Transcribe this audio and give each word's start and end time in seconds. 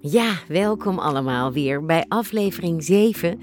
Ja, 0.00 0.34
welkom 0.48 0.98
allemaal 0.98 1.52
weer 1.52 1.84
bij 1.84 2.04
aflevering 2.08 2.84
7. 2.84 3.40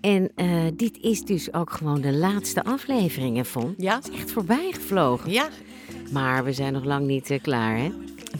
En 0.00 0.30
eh, 0.34 0.48
dit 0.74 0.98
is 1.00 1.22
dus 1.22 1.52
ook 1.52 1.70
gewoon 1.70 2.00
de 2.00 2.12
laatste 2.12 2.64
aflevering, 2.64 3.38
Yvonne. 3.38 3.74
Ja? 3.76 3.94
Het 3.94 4.08
is 4.12 4.20
echt 4.20 4.30
voorbij 4.30 4.70
gevlogen. 4.72 5.30
Ja? 5.30 5.48
Maar 6.12 6.44
we 6.44 6.52
zijn 6.52 6.72
nog 6.72 6.84
lang 6.84 7.06
niet 7.06 7.30
eh, 7.30 7.42
klaar, 7.42 7.76
hè? 7.76 7.92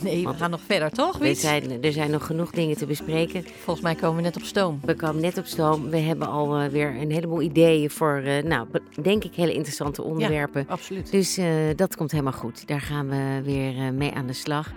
Nee, 0.02 0.26
we 0.26 0.34
gaan 0.34 0.50
nog 0.50 0.60
verder, 0.66 0.90
toch? 0.90 1.18
We 1.18 1.34
zijn, 1.34 1.82
er 1.82 1.92
zijn 1.92 2.10
nog 2.10 2.26
genoeg 2.26 2.50
dingen 2.50 2.76
te 2.76 2.86
bespreken. 2.86 3.44
Volgens 3.44 3.84
mij 3.84 3.94
komen 3.94 4.16
we 4.16 4.22
net 4.22 4.36
op 4.36 4.42
stoom. 4.42 4.80
We 4.82 4.94
komen 4.94 5.22
net 5.22 5.38
op 5.38 5.46
stoom. 5.46 5.90
We 5.90 5.98
hebben 5.98 6.28
al 6.28 6.56
eh, 6.56 6.68
weer 6.68 6.96
een 7.00 7.10
heleboel 7.10 7.40
ideeën 7.40 7.90
voor, 7.90 8.22
nou, 8.44 8.66
denk 9.02 9.24
ik, 9.24 9.34
hele 9.34 9.52
interessante 9.52 10.02
onderwerpen. 10.02 10.64
Absoluut. 10.68 11.10
Dus 11.10 11.40
dat 11.76 11.96
komt 11.96 12.10
helemaal 12.10 12.32
goed. 12.32 12.66
Daar 12.66 12.80
gaan 12.80 13.08
we 13.08 13.40
weer 13.44 13.94
mee 13.94 14.12
aan 14.12 14.26
de 14.26 14.32
slag. 14.32 14.72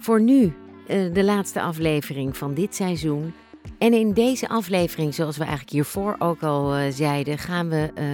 Voor 0.00 0.20
nu 0.20 0.54
de 0.88 1.24
laatste 1.24 1.60
aflevering 1.60 2.36
van 2.36 2.54
dit 2.54 2.74
seizoen. 2.74 3.32
En 3.78 3.92
in 3.92 4.12
deze 4.12 4.48
aflevering, 4.48 5.14
zoals 5.14 5.36
we 5.36 5.42
eigenlijk 5.42 5.72
hiervoor 5.72 6.16
ook 6.18 6.42
al 6.42 6.74
eh, 6.74 6.92
zeiden, 6.92 7.38
gaan 7.38 7.68
we 7.68 7.90
eh, 7.94 8.06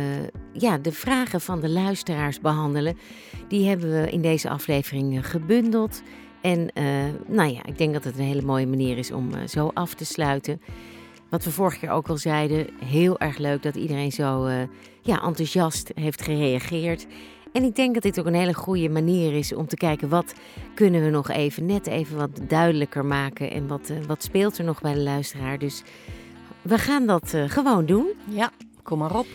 ja, 0.52 0.78
de 0.78 0.92
vragen 0.92 1.40
van 1.40 1.60
de 1.60 1.68
luisteraars 1.68 2.40
behandelen. 2.40 2.98
Die 3.48 3.68
hebben 3.68 3.90
we 3.90 4.10
in 4.10 4.20
deze 4.20 4.48
aflevering 4.48 5.16
eh, 5.16 5.24
gebundeld. 5.24 6.02
En 6.44 6.72
eh, 6.72 6.84
nou 7.26 7.52
ja, 7.52 7.64
ik 7.64 7.78
denk 7.78 7.92
dat 7.92 8.04
het 8.04 8.18
een 8.18 8.24
hele 8.24 8.42
mooie 8.42 8.66
manier 8.66 8.98
is 8.98 9.10
om 9.10 9.34
eh, 9.34 9.46
zo 9.46 9.70
af 9.74 9.94
te 9.94 10.04
sluiten. 10.04 10.60
Wat 11.30 11.44
we 11.44 11.50
vorige 11.50 11.78
keer 11.78 11.90
ook 11.90 12.08
al 12.08 12.16
zeiden, 12.16 12.66
heel 12.84 13.18
erg 13.18 13.38
leuk 13.38 13.62
dat 13.62 13.74
iedereen 13.74 14.12
zo 14.12 14.44
eh, 14.44 14.56
ja, 15.02 15.22
enthousiast 15.22 15.90
heeft 15.94 16.22
gereageerd. 16.22 17.06
En 17.54 17.62
ik 17.64 17.74
denk 17.74 17.94
dat 17.94 18.02
dit 18.02 18.18
ook 18.20 18.26
een 18.26 18.34
hele 18.34 18.54
goede 18.54 18.88
manier 18.88 19.32
is 19.34 19.52
om 19.54 19.66
te 19.66 19.76
kijken 19.76 20.08
wat 20.08 20.32
kunnen 20.74 21.02
we 21.04 21.10
nog 21.10 21.30
even, 21.30 21.66
net 21.66 21.86
even 21.86 22.16
wat 22.16 22.30
duidelijker 22.48 23.04
maken. 23.04 23.50
En 23.50 23.66
wat, 23.66 23.90
eh, 23.90 23.96
wat 24.06 24.22
speelt 24.22 24.58
er 24.58 24.64
nog 24.64 24.80
bij 24.80 24.94
de 24.94 25.00
luisteraar. 25.00 25.58
Dus 25.58 25.82
we 26.62 26.78
gaan 26.78 27.06
dat 27.06 27.34
eh, 27.34 27.48
gewoon 27.50 27.86
doen. 27.86 28.06
Ja, 28.30 28.52
kom 28.82 28.98
maar 28.98 29.16
op. 29.18 29.26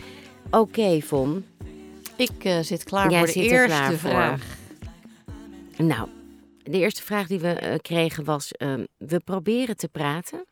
Oké, 0.50 1.00
Von. 1.00 1.44
Ik 2.16 2.44
eh, 2.44 2.58
zit 2.60 2.84
klaar 2.84 3.10
Jij 3.10 3.18
voor 3.18 3.26
de 3.26 3.32
zit 3.32 3.44
er 3.44 3.50
eerste 3.50 3.68
klaar 3.68 3.92
voor. 3.92 4.10
vraag. 4.10 4.56
Nou, 5.76 6.08
de 6.62 6.78
eerste 6.78 7.02
vraag 7.02 7.26
die 7.26 7.38
we 7.40 7.78
kregen 7.82 8.24
was: 8.24 8.52
ehm, 8.52 8.84
we 8.96 9.20
proberen 9.20 9.76
te 9.76 9.88
praten, 9.88 10.44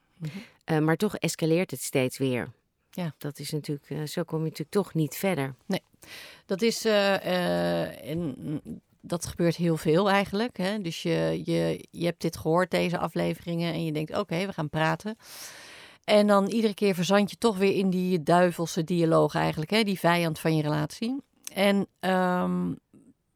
Mhm. 0.64 0.84
maar 0.84 0.96
toch 0.96 1.16
escaleert 1.16 1.70
het 1.70 1.82
steeds 1.82 2.18
weer. 2.18 2.48
Ja. 2.90 3.14
Dat 3.18 3.38
is 3.38 3.50
natuurlijk, 3.50 4.08
zo 4.08 4.22
kom 4.22 4.38
je 4.38 4.44
natuurlijk 4.44 4.70
toch 4.70 4.94
niet 4.94 5.14
verder. 5.16 5.54
Dat 6.48 6.62
is, 6.62 6.84
eh, 6.84 8.10
eh, 8.10 8.16
mm, 8.16 8.60
dat 9.00 9.26
gebeurt 9.26 9.56
heel 9.56 9.76
veel 9.76 10.10
eigenlijk. 10.10 10.56
Hè? 10.56 10.80
Dus 10.80 11.02
je, 11.02 11.40
je, 11.44 11.86
je 11.90 12.04
hebt 12.04 12.20
dit 12.20 12.36
gehoord, 12.36 12.70
deze 12.70 12.98
afleveringen, 12.98 13.72
en 13.72 13.84
je 13.84 13.92
denkt, 13.92 14.16
oké, 14.16 14.46
we 14.46 14.52
gaan 14.52 14.68
praten. 14.68 15.16
En 16.04 16.26
dan 16.26 16.46
iedere 16.46 16.74
keer 16.74 16.94
verzand 16.94 17.30
je 17.30 17.38
toch 17.38 17.56
weer 17.56 17.74
in 17.74 17.90
die 17.90 18.22
duivelse 18.22 18.84
dialoog 18.84 19.34
eigenlijk, 19.34 19.70
hè? 19.70 19.82
die 19.82 19.98
vijand 19.98 20.38
van 20.38 20.56
je 20.56 20.62
relatie. 20.62 21.22
En 21.54 21.86
ehm, 22.00 22.72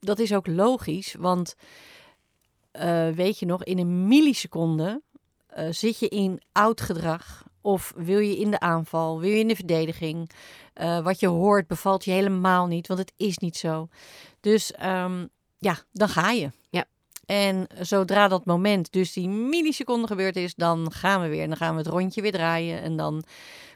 dat 0.00 0.18
is 0.18 0.34
ook 0.34 0.46
logisch, 0.46 1.14
want 1.18 1.54
eh, 2.70 3.08
weet 3.08 3.38
je 3.38 3.46
nog, 3.46 3.64
in 3.64 3.78
een 3.78 4.06
milliseconde 4.08 5.02
eh, 5.46 5.66
zit 5.70 5.98
je 5.98 6.08
in 6.08 6.40
oud 6.52 6.80
gedrag. 6.80 7.44
Of 7.60 7.92
wil 7.96 8.18
je 8.18 8.36
in 8.36 8.50
de 8.50 8.60
aanval, 8.60 9.20
wil 9.20 9.30
je 9.30 9.38
in 9.38 9.48
de 9.48 9.56
verdediging. 9.56 10.30
Eh, 10.72 11.00
wat 11.00 11.20
je 11.20 11.26
hoort 11.26 11.66
bevalt 11.66 12.04
je 12.04 12.10
helemaal 12.10 12.66
niet, 12.66 12.86
want 12.86 13.00
het 13.00 13.12
is 13.16 13.38
niet 13.38 13.56
zo. 13.56 13.88
Dus 14.40 14.72
ehm, 14.72 15.26
ja, 15.58 15.78
dan 15.92 16.08
ga 16.08 16.30
je. 16.30 16.50
Ja. 16.70 16.84
En 17.26 17.66
zodra 17.80 18.28
dat 18.28 18.44
moment, 18.44 18.92
dus 18.92 19.12
die 19.12 19.28
milliseconde 19.28 20.06
gebeurd 20.06 20.36
is, 20.36 20.54
dan 20.54 20.92
gaan 20.92 21.22
we 21.22 21.28
weer. 21.28 21.42
En 21.42 21.48
dan 21.48 21.56
gaan 21.56 21.72
we 21.72 21.78
het 21.78 21.90
rondje 21.90 22.22
weer 22.22 22.32
draaien. 22.32 22.82
En 22.82 22.96
dan 22.96 23.24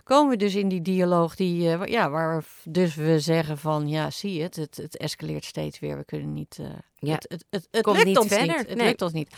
komen 0.02 0.30
we 0.30 0.36
dus 0.36 0.54
in 0.54 0.68
die 0.68 0.82
dialoog 0.82 1.36
die, 1.36 1.72
eh, 1.72 1.86
ja, 1.86 2.10
waar 2.10 2.44
dus 2.64 2.94
we 2.94 3.20
zeggen 3.20 3.58
van, 3.58 3.88
ja, 3.88 4.10
zie 4.10 4.34
je 4.34 4.42
het, 4.42 4.56
het, 4.56 4.76
het 4.76 4.96
escaleert 4.96 5.44
steeds 5.44 5.78
weer. 5.78 5.96
We 5.96 6.04
kunnen 6.04 6.32
niet, 6.32 6.58
eh, 6.60 6.66
Ja. 6.98 7.14
het, 7.14 7.26
het, 7.28 7.44
het, 7.50 7.68
het 7.70 7.82
Komt 7.82 7.96
lukt 7.96 8.08
niet 8.08 8.18
ons 8.18 8.28
verder, 8.28 8.56
niet. 8.56 8.68
Het 8.68 8.76
nee. 8.76 8.86
lukt 8.86 9.02
ons 9.02 9.12
niet. 9.12 9.34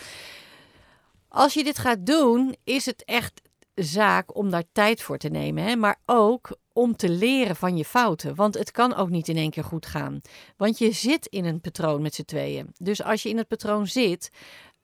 Als 1.28 1.54
je 1.54 1.64
dit 1.64 1.78
gaat 1.78 2.06
doen, 2.06 2.56
is 2.64 2.86
het 2.86 3.04
echt 3.04 3.40
zaak 3.78 4.36
om 4.36 4.50
daar 4.50 4.64
tijd 4.72 5.02
voor 5.02 5.18
te 5.18 5.28
nemen. 5.28 5.64
Hè? 5.64 5.76
Maar 5.76 6.00
ook 6.06 6.56
om 6.72 6.96
te 6.96 7.08
leren 7.08 7.56
van 7.56 7.76
je 7.76 7.84
fouten. 7.84 8.34
Want 8.34 8.54
het 8.54 8.70
kan 8.70 8.94
ook 8.94 9.08
niet 9.08 9.28
in 9.28 9.36
één 9.36 9.50
keer 9.50 9.64
goed 9.64 9.86
gaan. 9.86 10.20
Want 10.56 10.78
je 10.78 10.92
zit 10.92 11.26
in 11.26 11.44
een 11.44 11.60
patroon 11.60 12.02
met 12.02 12.14
z'n 12.14 12.24
tweeën. 12.24 12.74
Dus 12.76 13.02
als 13.02 13.22
je 13.22 13.28
in 13.28 13.36
het 13.36 13.48
patroon 13.48 13.86
zit, 13.86 14.30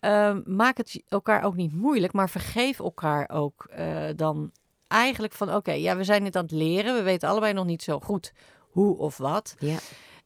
ehm, 0.01 0.41
maak 0.45 0.77
het 0.77 1.03
elkaar 1.09 1.45
ook 1.45 1.57
niet 1.57 1.73
moeilijk. 1.73 2.13
Maar 2.13 2.31
vergeef 2.31 2.79
elkaar 2.79 3.31
ook 3.31 3.65
eh, 3.65 4.05
dan 4.17 4.53
eigenlijk 4.89 5.33
van... 5.33 5.55
Oké, 5.55 5.73
ja, 5.73 5.97
we 5.97 6.05
zijn 6.05 6.25
dit 6.25 6.37
aan 6.37 6.43
het 6.43 6.53
leren. 6.53 6.95
We 6.95 7.03
weten 7.03 7.29
allebei 7.29 7.53
nog 7.53 7.67
niet 7.67 7.83
zo 7.83 8.01
goed 8.01 8.33
hoe 8.59 8.97
of 8.97 9.17
wat. 9.17 9.57
Ja. 9.59 9.79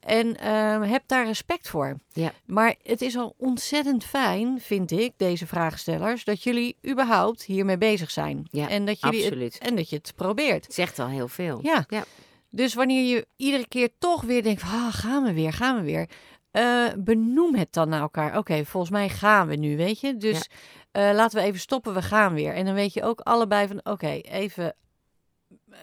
En 0.08 0.36
ehm, 0.36 0.82
heb 0.82 1.02
daar 1.06 1.26
respect 1.26 1.68
voor. 1.68 1.96
Ja. 2.12 2.32
Maar 2.46 2.74
het 2.82 3.02
is 3.02 3.16
al 3.16 3.34
ontzettend 3.38 4.04
fijn, 4.04 4.60
vind 4.60 4.90
ik, 4.90 5.12
deze 5.16 5.46
vraagstellers, 5.46 6.24
dat 6.24 6.42
jullie 6.42 6.76
überhaupt 6.88 7.42
hiermee 7.44 7.78
bezig 7.78 8.10
zijn. 8.10 8.48
Ja, 8.50 8.68
en, 8.68 8.84
dat 8.84 9.00
jullie 9.00 9.18
het, 9.22 9.32
absoluut. 9.32 9.58
en 9.58 9.76
dat 9.76 9.90
je 9.90 9.96
het 9.96 10.12
probeert. 10.16 10.64
Het 10.64 10.74
zegt 10.74 10.98
al 10.98 11.08
heel 11.08 11.28
veel. 11.28 11.58
Ja. 11.62 11.84
Ja. 11.88 12.04
Dus 12.50 12.74
wanneer 12.74 13.02
je 13.14 13.26
iedere 13.36 13.68
keer 13.68 13.88
toch 13.98 14.22
weer 14.22 14.42
denkt, 14.42 14.62
ah, 14.62 14.86
gaan 14.90 15.24
we 15.24 15.32
weer, 15.32 15.52
gaan 15.52 15.76
we 15.76 15.82
weer. 15.82 16.08
eh, 16.50 16.86
benoem 16.98 17.54
het 17.54 17.72
dan 17.72 17.88
naar 17.88 18.00
elkaar. 18.00 18.38
Oké, 18.38 18.64
volgens 18.64 18.92
mij 18.92 19.08
gaan 19.08 19.48
we 19.48 19.56
nu, 19.56 19.76
weet 19.76 20.00
je. 20.00 20.16
Dus 20.16 20.48
eh, 20.90 21.10
laten 21.14 21.38
we 21.40 21.44
even 21.46 21.60
stoppen, 21.60 21.94
we 21.94 22.02
gaan 22.02 22.34
weer. 22.34 22.54
En 22.54 22.64
dan 22.64 22.74
weet 22.74 22.92
je 22.92 23.02
ook 23.02 23.20
allebei 23.20 23.66
van, 23.68 23.80
oké, 23.84 24.08
even 24.22 24.74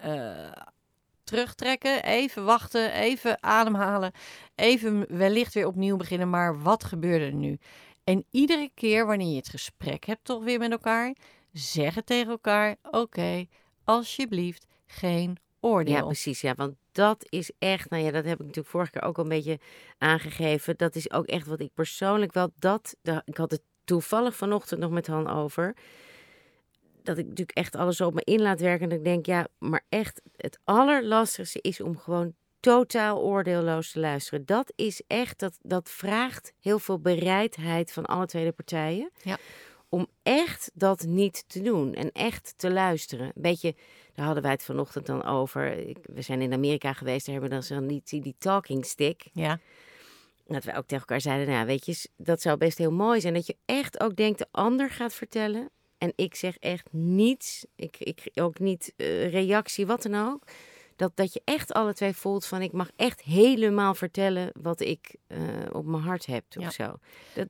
eh, 0.01 0.51
terugtrekken, 1.25 2.03
even 2.03 2.45
wachten, 2.45 2.93
even 2.93 3.43
ademhalen. 3.43 4.11
Even 4.55 5.17
wellicht 5.17 5.53
weer 5.53 5.67
opnieuw 5.67 5.97
beginnen, 5.97 6.29
maar 6.29 6.61
wat 6.61 6.83
gebeurde 6.83 7.25
er 7.25 7.33
nu? 7.33 7.57
En 8.03 8.25
iedere 8.31 8.69
keer 8.73 9.05
wanneer 9.05 9.29
je 9.29 9.35
het 9.35 9.49
gesprek 9.49 10.05
hebt 10.05 10.23
toch 10.23 10.43
weer 10.43 10.59
met 10.59 10.71
elkaar, 10.71 11.15
zeg 11.51 11.95
het 11.95 12.05
tegen 12.05 12.31
elkaar, 12.31 12.75
oké, 12.91 13.45
alsjeblieft, 13.83 14.65
geen 14.85 15.37
oordeel. 15.59 15.95
Ja, 15.95 16.01
precies. 16.03 16.41
Ja, 16.41 16.53
want 16.55 16.75
dat 16.91 17.25
is 17.29 17.51
echt, 17.59 17.89
nou 17.89 18.03
ja, 18.03 18.11
dat 18.11 18.25
heb 18.25 18.33
ik 18.33 18.45
natuurlijk 18.45 18.67
vorige 18.67 18.91
keer 18.91 19.01
ook 19.01 19.17
al 19.17 19.23
een 19.23 19.29
beetje 19.29 19.59
aangegeven. 19.97 20.77
Dat 20.77 20.95
is 20.95 21.11
ook 21.11 21.25
echt 21.25 21.47
wat 21.47 21.59
ik 21.59 21.73
persoonlijk 21.73 22.33
wel, 22.33 22.51
dat, 22.59 22.95
ik 23.25 23.37
had 23.37 23.51
het 23.51 23.61
toevallig 23.83 24.35
vanochtend 24.35 24.79
nog 24.79 24.91
met 24.91 25.07
Han 25.07 25.29
over. 25.29 25.75
Dat 27.05 27.17
ik 27.17 27.23
natuurlijk 27.27 27.57
echt 27.57 27.75
alles 27.75 28.01
op 28.01 28.13
me 28.13 28.21
in 28.23 28.41
laat 28.41 28.59
werken. 28.59 28.83
En 28.83 28.89
dat 28.89 28.97
ik 28.97 29.03
denk, 29.03 29.25
ja, 29.25 29.47
maar 29.57 29.85
echt 29.89 30.21
het 30.35 30.59
allerlastigste 30.63 31.59
is 31.61 31.81
om 31.81 31.97
gewoon 31.97 32.33
totaal 32.59 33.21
oordeelloos 33.21 33.91
te 33.91 33.99
luisteren. 33.99 34.45
Dat 34.45 34.73
is 34.75 35.01
echt, 35.07 35.39
dat, 35.39 35.57
dat 35.61 35.89
vraagt 35.89 36.53
heel 36.59 36.79
veel 36.79 36.99
bereidheid 36.99 37.91
van 37.91 38.05
alle 38.05 38.25
twee 38.25 38.45
de 38.45 38.51
partijen. 38.51 39.11
Ja. 39.23 39.37
Om 39.89 40.07
echt 40.23 40.71
dat 40.73 41.03
niet 41.05 41.43
te 41.47 41.61
doen 41.61 41.93
en 41.93 42.11
echt 42.11 42.53
te 42.57 42.71
luisteren. 42.71 43.25
Een 43.25 43.41
beetje, 43.41 43.75
daar 44.13 44.25
hadden 44.25 44.43
wij 44.43 44.51
het 44.51 44.63
vanochtend 44.63 45.05
dan 45.05 45.23
over. 45.23 45.71
Ik- 45.87 45.97
we 46.13 46.21
zijn 46.21 46.41
in 46.41 46.53
Amerika 46.53 46.93
geweest, 46.93 47.25
daar 47.25 47.33
hebben 47.35 47.49
we 47.59 47.65
dan 47.67 47.77
zo'n 47.77 47.87
die, 47.87 48.21
die 48.21 48.35
talking 48.37 48.85
stick. 48.85 49.23
Ja, 49.33 49.59
Dat 50.47 50.63
we 50.63 50.69
ook 50.75 50.85
tegen 50.85 50.99
elkaar 50.99 51.21
zeiden, 51.21 51.53
nou 51.53 51.65
weet 51.65 51.85
je, 51.85 52.09
dat 52.17 52.41
zou 52.41 52.57
best 52.57 52.77
heel 52.77 52.91
mooi 52.91 53.21
zijn. 53.21 53.33
Dat 53.33 53.47
je 53.47 53.57
echt 53.65 53.99
ook 53.99 54.15
denkt, 54.15 54.37
de 54.39 54.47
ander 54.51 54.89
gaat 54.89 55.13
vertellen. 55.13 55.69
En 55.97 56.13
ik 56.15 56.35
zeg 56.35 56.57
echt 56.57 56.87
niets, 56.91 57.65
ik, 57.75 57.95
ik 57.99 58.31
ook 58.33 58.59
niet 58.59 58.93
eh, 58.97 59.29
reactie, 59.31 59.85
wat 59.85 60.01
dan 60.01 60.27
ook. 60.31 60.43
Dat, 60.95 61.11
dat 61.15 61.33
je 61.33 61.41
echt 61.43 61.73
alle 61.73 61.93
twee 61.93 62.13
voelt 62.13 62.45
van, 62.45 62.61
ik 62.61 62.71
mag 62.71 62.89
echt 62.95 63.21
helemaal 63.21 63.93
vertellen 63.93 64.49
wat 64.61 64.79
ik 64.79 65.15
eh, 65.27 65.37
op 65.71 65.85
mijn 65.85 66.03
hart 66.03 66.25
heb 66.25 66.43
of 66.59 66.71
zo. 66.71 66.95
Dat, 67.33 67.47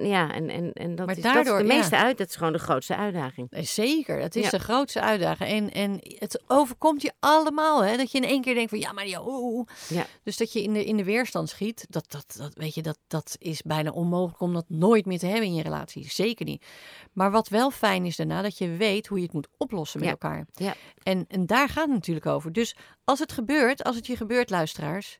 ja, 0.00 0.32
en, 0.32 0.48
en, 0.48 0.72
en 0.72 0.94
dat, 0.94 1.06
Maar 1.06 1.16
is, 1.16 1.22
daardoor, 1.22 1.44
dat 1.44 1.62
is 1.62 1.66
de 1.68 1.72
ja. 1.72 1.78
meeste 1.78 1.96
uit, 1.96 2.18
dat 2.18 2.28
is 2.28 2.36
gewoon 2.36 2.52
de 2.52 2.58
grootste 2.58 2.96
uitdaging. 2.96 3.48
zeker. 3.50 4.20
Het 4.20 4.36
is 4.36 4.44
Ja. 4.44 4.50
de 4.50 4.58
grootste 4.58 5.00
uitdaging. 5.00 5.50
En, 5.50 5.70
en 5.70 5.98
het 6.18 6.42
overkomt 6.46 7.02
je 7.02 7.12
allemaal, 7.20 7.84
hè? 7.84 7.96
Dat 7.96 8.10
je 8.12 8.18
in 8.18 8.24
één 8.24 8.42
keer 8.42 8.54
denkt 8.54 8.70
van, 8.70 8.78
ja, 8.78 8.92
maar 8.92 9.06
ja, 9.08 9.22
oeh. 9.26 9.68
Ja. 9.88 10.06
Dus 10.22 10.36
dat 10.36 10.52
je 10.52 10.62
in 10.62 10.72
de, 10.72 10.84
in 10.84 10.96
de 10.96 11.04
weerstand 11.04 11.48
schiet, 11.48 11.86
dat, 11.88 12.04
dat, 12.10 12.34
dat, 12.36 12.54
weet 12.54 12.74
je, 12.74 12.82
dat, 12.82 12.98
dat 13.06 13.36
is 13.38 13.62
bijna 13.62 13.90
onmogelijk 13.90 14.40
om 14.40 14.52
dat 14.52 14.64
nooit 14.68 15.06
meer 15.06 15.18
te 15.18 15.26
hebben 15.26 15.46
in 15.46 15.54
je 15.54 15.62
relatie. 15.62 16.10
Zeker 16.10 16.44
niet. 16.46 16.64
Maar 17.12 17.30
wat 17.30 17.48
wel 17.48 17.70
fijn 17.70 18.04
is 18.06 18.16
daarna, 18.16 18.42
dat 18.42 18.58
je 18.58 18.68
weet 18.76 19.06
hoe 19.06 19.18
je 19.18 19.24
het 19.24 19.32
moet 19.32 19.48
oplossen 19.56 20.00
met 20.00 20.08
elkaar. 20.08 20.46
Ja. 20.52 20.74
En, 21.02 21.24
en 21.28 21.46
daar 21.46 21.68
gaat 21.68 21.84
het 21.84 21.94
natuurlijk 21.94 22.26
over. 22.26 22.52
Dus 22.52 22.76
als 23.04 23.18
het 23.18 23.32
gebeurt, 23.32 23.84
als 23.84 23.96
het 23.96 24.06
je 24.06 24.16
gebeurt, 24.16 24.50
luisteraars, 24.50 25.18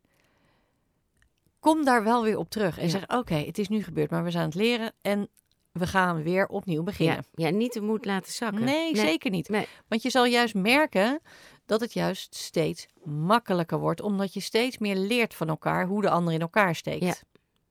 kom 1.61 1.85
daar 1.85 2.05
wel 2.05 2.23
weer 2.23 2.37
op 2.37 2.51
terug. 2.51 2.79
En 2.79 2.85
Ja. 2.85 2.91
zeg, 2.91 3.09
oké, 3.09 3.35
het 3.35 3.59
is 3.59 3.69
nu 3.69 3.83
gebeurd, 3.83 4.11
maar 4.11 4.25
we 4.25 4.31
zijn 4.31 4.43
aan 4.43 4.49
het 4.49 4.59
leren 4.59 4.93
en 5.03 5.29
we 5.73 5.87
gaan 5.87 6.23
weer 6.23 6.47
opnieuw 6.47 6.83
beginnen. 6.83 7.25
Ja, 7.33 7.47
ja, 7.47 7.53
niet 7.53 7.73
de 7.73 7.81
moed 7.81 8.05
laten 8.05 8.33
zakken. 8.33 8.65
Nee, 8.65 8.97
zeker 8.97 9.31
niet. 9.31 9.49
Nee. 9.49 9.67
Want 9.89 10.03
je 10.03 10.11
zal 10.11 10.25
juist 10.25 10.55
merken 10.55 11.21
dat 11.67 11.81
het 11.81 11.93
juist 11.93 12.35
steeds 12.35 12.87
makkelijker 13.05 13.79
wordt, 13.79 14.01
omdat 14.01 14.35
je 14.35 14.41
steeds 14.41 14.79
meer 14.79 14.97
leert 14.97 15.35
van 15.35 15.49
elkaar 15.49 15.87
hoe 15.87 16.03
de 16.03 16.11
ander 16.11 16.35
in 16.35 16.41
elkaar 16.41 16.75
steekt. 16.75 17.05
Ja. 17.05 17.15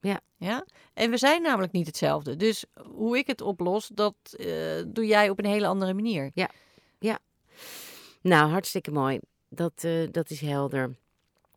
Ja. 0.02 0.20
ja. 0.38 0.66
En 0.94 1.10
we 1.10 1.18
zijn 1.18 1.42
namelijk 1.42 1.72
niet 1.72 1.88
hetzelfde. 1.88 2.36
Dus 2.36 2.66
hoe 2.84 3.18
ik 3.18 3.28
het 3.28 3.42
oplos, 3.42 3.88
dat 3.88 4.16
eh, 4.38 4.48
doe 4.88 5.06
jij 5.06 5.30
op 5.30 5.40
een 5.40 5.46
hele 5.46 5.68
andere 5.68 5.94
manier. 5.94 6.32
Nou, 8.22 8.52
hartstikke 8.52 8.92
mooi. 8.92 9.20
Dat, 9.54 9.84
eh, 9.84 10.08
dat 10.12 10.30
is 10.30 10.42
helder. 10.42 10.96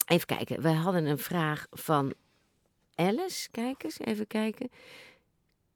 Even 0.07 0.27
kijken. 0.27 0.63
We 0.63 0.69
hadden 0.69 1.07
een 1.07 1.19
vraag 1.19 1.67
van 1.71 2.15
Alice. 2.95 3.51
Kijk 3.51 3.85
eens, 3.85 3.99
even 3.99 4.27
kijken. 4.27 4.71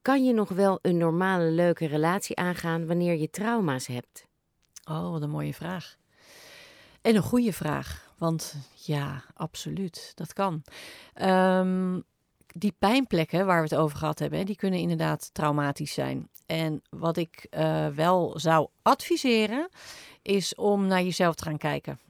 Kan 0.02 0.24
je 0.24 0.32
nog 0.32 0.48
wel 0.48 0.78
een 0.82 0.96
normale, 0.96 1.50
leuke 1.50 1.86
relatie 1.86 2.36
aangaan 2.36 2.86
wanneer 2.86 3.16
je 3.16 3.30
trauma's 3.30 3.86
hebt? 3.86 4.26
Oh, 4.90 5.10
wat 5.10 5.22
een 5.22 5.30
mooie 5.30 5.54
vraag. 5.54 5.96
En 7.00 7.16
een 7.16 7.22
goede 7.22 7.52
vraag. 7.52 8.12
Want 8.18 8.56
ja, 8.74 9.24
absoluut. 9.34 10.12
Dat 10.14 10.32
kan. 10.32 10.62
Ehm, 11.14 12.00
die 12.54 12.74
pijnplekken 12.78 13.46
waar 13.46 13.62
we 13.62 13.68
het 13.68 13.78
over 13.78 13.98
gehad 13.98 14.18
hebben, 14.18 14.46
die 14.46 14.56
kunnen 14.56 14.80
inderdaad 14.80 15.34
traumatisch 15.34 15.92
zijn. 15.92 16.28
En 16.46 16.82
wat 16.90 17.16
ik 17.16 17.46
eh, 17.50 17.86
wel 17.86 18.38
zou 18.38 18.68
adviseren, 18.82 19.68
is 20.22 20.54
om 20.54 20.86
naar 20.86 21.02
jezelf 21.02 21.34
te 21.34 21.44
gaan 21.44 21.58
kijken. 21.58 22.00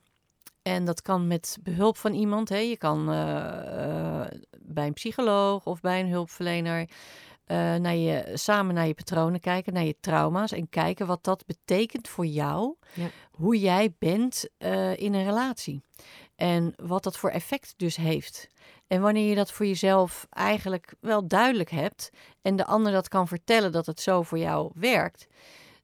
En 0.68 0.84
dat 0.84 1.02
kan 1.02 1.26
met 1.26 1.58
behulp 1.62 1.96
van 1.96 2.12
iemand. 2.12 2.48
Hè. 2.48 2.56
Je 2.58 2.76
kan 2.76 3.12
eh, 3.12 4.20
eh, 4.22 4.26
bij 4.58 4.86
een 4.86 4.92
psycholoog 4.92 5.64
of 5.66 5.80
bij 5.80 6.00
een 6.00 6.08
hulpverlener 6.08 6.88
eh, 7.44 7.56
naar 7.74 7.94
je, 7.94 8.30
samen 8.34 8.74
naar 8.74 8.86
je 8.86 8.94
patronen 8.94 9.40
kijken, 9.40 9.72
naar 9.72 9.84
je 9.84 9.96
trauma's 10.00 10.52
en 10.52 10.68
kijken 10.68 11.06
wat 11.06 11.24
dat 11.24 11.46
betekent 11.46 12.08
voor 12.08 12.26
jou, 12.26 12.74
Ja. 12.94 13.08
hoe 13.30 13.58
jij 13.58 13.94
bent 13.98 14.48
in 14.96 15.14
een 15.14 15.24
relatie. 15.24 15.82
En 16.36 16.72
wat 16.76 17.02
dat 17.02 17.16
voor 17.16 17.30
effect 17.30 17.74
dus 17.76 17.96
heeft. 17.96 18.48
En 18.86 19.00
wanneer 19.00 19.28
je 19.28 19.34
dat 19.34 19.52
voor 19.52 19.66
jezelf 19.66 20.26
eigenlijk 20.30 20.94
wel 21.00 21.26
duidelijk 21.28 21.70
hebt 21.70 22.10
en 22.42 22.56
de 22.56 22.64
ander 22.64 22.92
dat 22.92 23.08
kan 23.08 23.28
vertellen 23.28 23.72
dat 23.72 23.86
het 23.86 24.00
zo 24.00 24.22
voor 24.22 24.38
jou 24.38 24.70
werkt, 24.74 25.26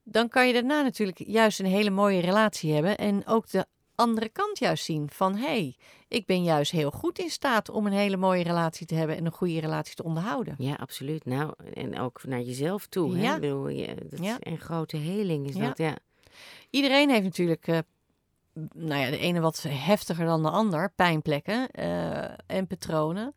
dan 0.02 0.28
kan 0.28 0.46
je 0.46 0.52
daarna 0.52 0.82
natuurlijk 0.82 1.18
juist 1.18 1.60
een 1.60 1.66
hele 1.66 1.90
mooie 1.90 2.20
relatie 2.20 2.72
hebben 2.72 2.98
en 2.98 3.26
ook 3.26 3.50
de 3.50 3.66
andere 3.94 4.28
kant 4.28 4.58
juist 4.58 4.84
zien 4.84 5.10
van 5.10 5.34
hé, 5.36 5.44
hey, 5.46 5.76
ik 6.08 6.26
ben 6.26 6.42
juist 6.42 6.70
heel 6.70 6.90
goed 6.90 7.18
in 7.18 7.30
staat 7.30 7.68
om 7.68 7.86
een 7.86 7.92
hele 7.92 8.16
mooie 8.16 8.42
relatie 8.42 8.86
te 8.86 8.94
hebben 8.94 9.16
en 9.16 9.26
een 9.26 9.32
goede 9.32 9.60
relatie 9.60 9.94
te 9.94 10.02
onderhouden. 10.04 10.54
Ja, 10.58 10.74
absoluut. 10.74 11.24
Nou, 11.24 11.52
en 11.74 11.98
ook 11.98 12.24
naar 12.24 12.40
jezelf 12.40 12.86
toe. 12.86 13.16
Hè? 13.16 13.22
Ja. 13.22 13.34
Ik 13.34 13.40
bedoel, 13.40 13.68
je, 13.68 13.94
dat 13.94 14.12
is 14.12 14.18
Ja. 14.26 14.36
een 14.40 14.58
grote 14.58 14.96
heling 14.96 15.48
is 15.48 15.54
Ja. 15.54 15.66
dat, 15.66 15.78
ja. 15.78 15.96
Iedereen 16.70 17.10
heeft 17.10 17.24
natuurlijk, 17.24 17.66
eh, 17.68 17.78
nou 18.74 19.00
ja, 19.00 19.10
de 19.10 19.18
ene 19.18 19.40
wat 19.40 19.62
heftiger 19.68 20.26
dan 20.26 20.42
de 20.42 20.50
ander, 20.50 20.92
pijnplekken 20.96 21.70
eh, 21.70 22.24
en 22.46 22.66
patronen. 22.66 23.34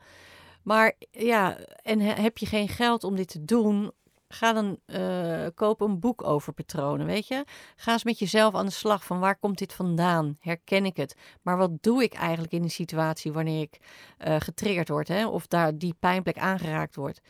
Maar 0.63 0.93
ja, 1.11 1.57
en 1.83 1.99
he- 1.99 2.21
heb 2.21 2.37
je 2.37 2.45
geen 2.45 2.67
geld 2.69 3.03
om 3.03 3.15
dit 3.15 3.27
te 3.27 3.45
doen, 3.45 3.91
ga 4.27 4.53
dan 4.53 4.79
eh, 4.85 5.45
koop 5.55 5.81
een 5.81 5.99
boek 5.99 6.23
over 6.23 6.53
patronen, 6.53 7.05
weet 7.05 7.27
je. 7.27 7.45
Ga 7.75 7.91
eens 7.91 8.03
met 8.03 8.19
jezelf 8.19 8.55
aan 8.55 8.65
de 8.65 8.71
slag 8.71 9.05
van 9.05 9.19
waar 9.19 9.39
komt 9.39 9.57
dit 9.57 9.73
vandaan? 9.73 10.37
Herken 10.39 10.85
ik 10.85 10.97
het? 10.97 11.15
Maar 11.41 11.57
wat 11.57 11.83
doe 11.83 12.03
ik 12.03 12.13
eigenlijk 12.13 12.53
in 12.53 12.63
een 12.63 12.69
situatie 12.69 13.31
wanneer 13.31 13.61
ik 13.61 13.79
eh, 14.17 14.35
getriggerd 14.39 14.89
word, 14.89 15.07
hè? 15.07 15.27
Of 15.27 15.47
daar 15.47 15.77
die 15.77 15.95
pijnplek 15.99 16.37
aangeraakt 16.37 16.95
wordt? 16.95 17.21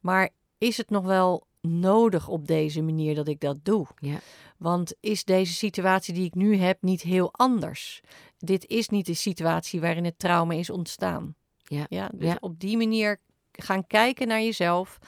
Maar 0.00 0.30
is 0.58 0.76
het 0.76 0.90
nog 0.90 1.04
wel 1.04 1.46
nodig 1.60 2.28
op 2.28 2.46
deze 2.46 2.82
manier 2.82 3.14
dat 3.14 3.28
ik 3.28 3.40
dat 3.40 3.58
doe? 3.62 3.86
Ja. 3.98 4.18
Want 4.58 4.94
is 5.00 5.24
deze 5.24 5.52
situatie 5.52 6.14
die 6.14 6.24
ik 6.24 6.34
nu 6.34 6.56
heb 6.56 6.82
niet 6.82 7.02
heel 7.02 7.32
anders? 7.32 8.00
Dit 8.38 8.66
is 8.66 8.88
niet 8.88 9.06
de 9.06 9.14
situatie 9.14 9.80
waarin 9.80 10.04
het 10.04 10.18
trauma 10.18 10.54
is 10.54 10.70
ontstaan. 10.70 11.34
Ja, 11.62 11.86
ja 11.88 12.10
dus 12.14 12.28
ja. 12.28 12.36
op 12.40 12.60
die 12.60 12.76
manier 12.76 13.20
gaan 13.52 13.86
kijken 13.86 14.28
naar 14.28 14.42
jezelf. 14.42 14.98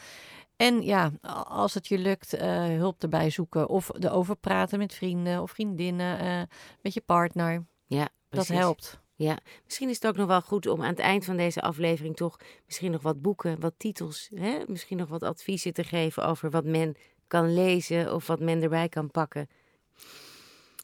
En 0.56 0.82
ja, 0.82 1.12
als 1.48 1.74
het 1.74 1.86
je 1.86 1.98
lukt, 1.98 2.32
eh, 2.32 2.64
hulp 2.64 3.02
erbij 3.02 3.30
zoeken. 3.30 3.68
Of 3.68 3.90
erover 3.98 4.36
praten 4.36 4.78
met 4.78 4.94
vrienden 4.94 5.42
of 5.42 5.50
vriendinnen, 5.50 6.18
eh, 6.18 6.42
met 6.82 6.94
je 6.94 7.00
partner. 7.00 7.64
Ja, 7.86 8.08
Dat 8.28 8.46
helpt. 8.48 9.00
Ja, 9.14 9.38
misschien 9.64 9.88
is 9.88 9.94
het 9.94 10.06
ook 10.06 10.16
nog 10.16 10.26
wel 10.26 10.40
goed 10.42 10.66
om 10.66 10.82
aan 10.82 10.88
het 10.88 10.98
eind 10.98 11.24
van 11.24 11.36
deze 11.36 11.60
aflevering 11.60 12.16
toch 12.16 12.36
misschien 12.66 12.90
nog 12.90 13.02
wat 13.02 13.22
boeken, 13.22 13.60
wat 13.60 13.74
titels, 13.76 14.30
hè? 14.34 14.58
misschien 14.66 14.96
nog 14.96 15.08
wat 15.08 15.22
adviezen 15.22 15.72
te 15.72 15.84
geven 15.84 16.26
over 16.26 16.50
wat 16.50 16.64
men 16.64 16.96
kan 17.26 17.54
lezen 17.54 18.14
of 18.14 18.26
wat 18.26 18.40
men 18.40 18.62
erbij 18.62 18.88
kan 18.88 19.10
pakken. 19.10 19.48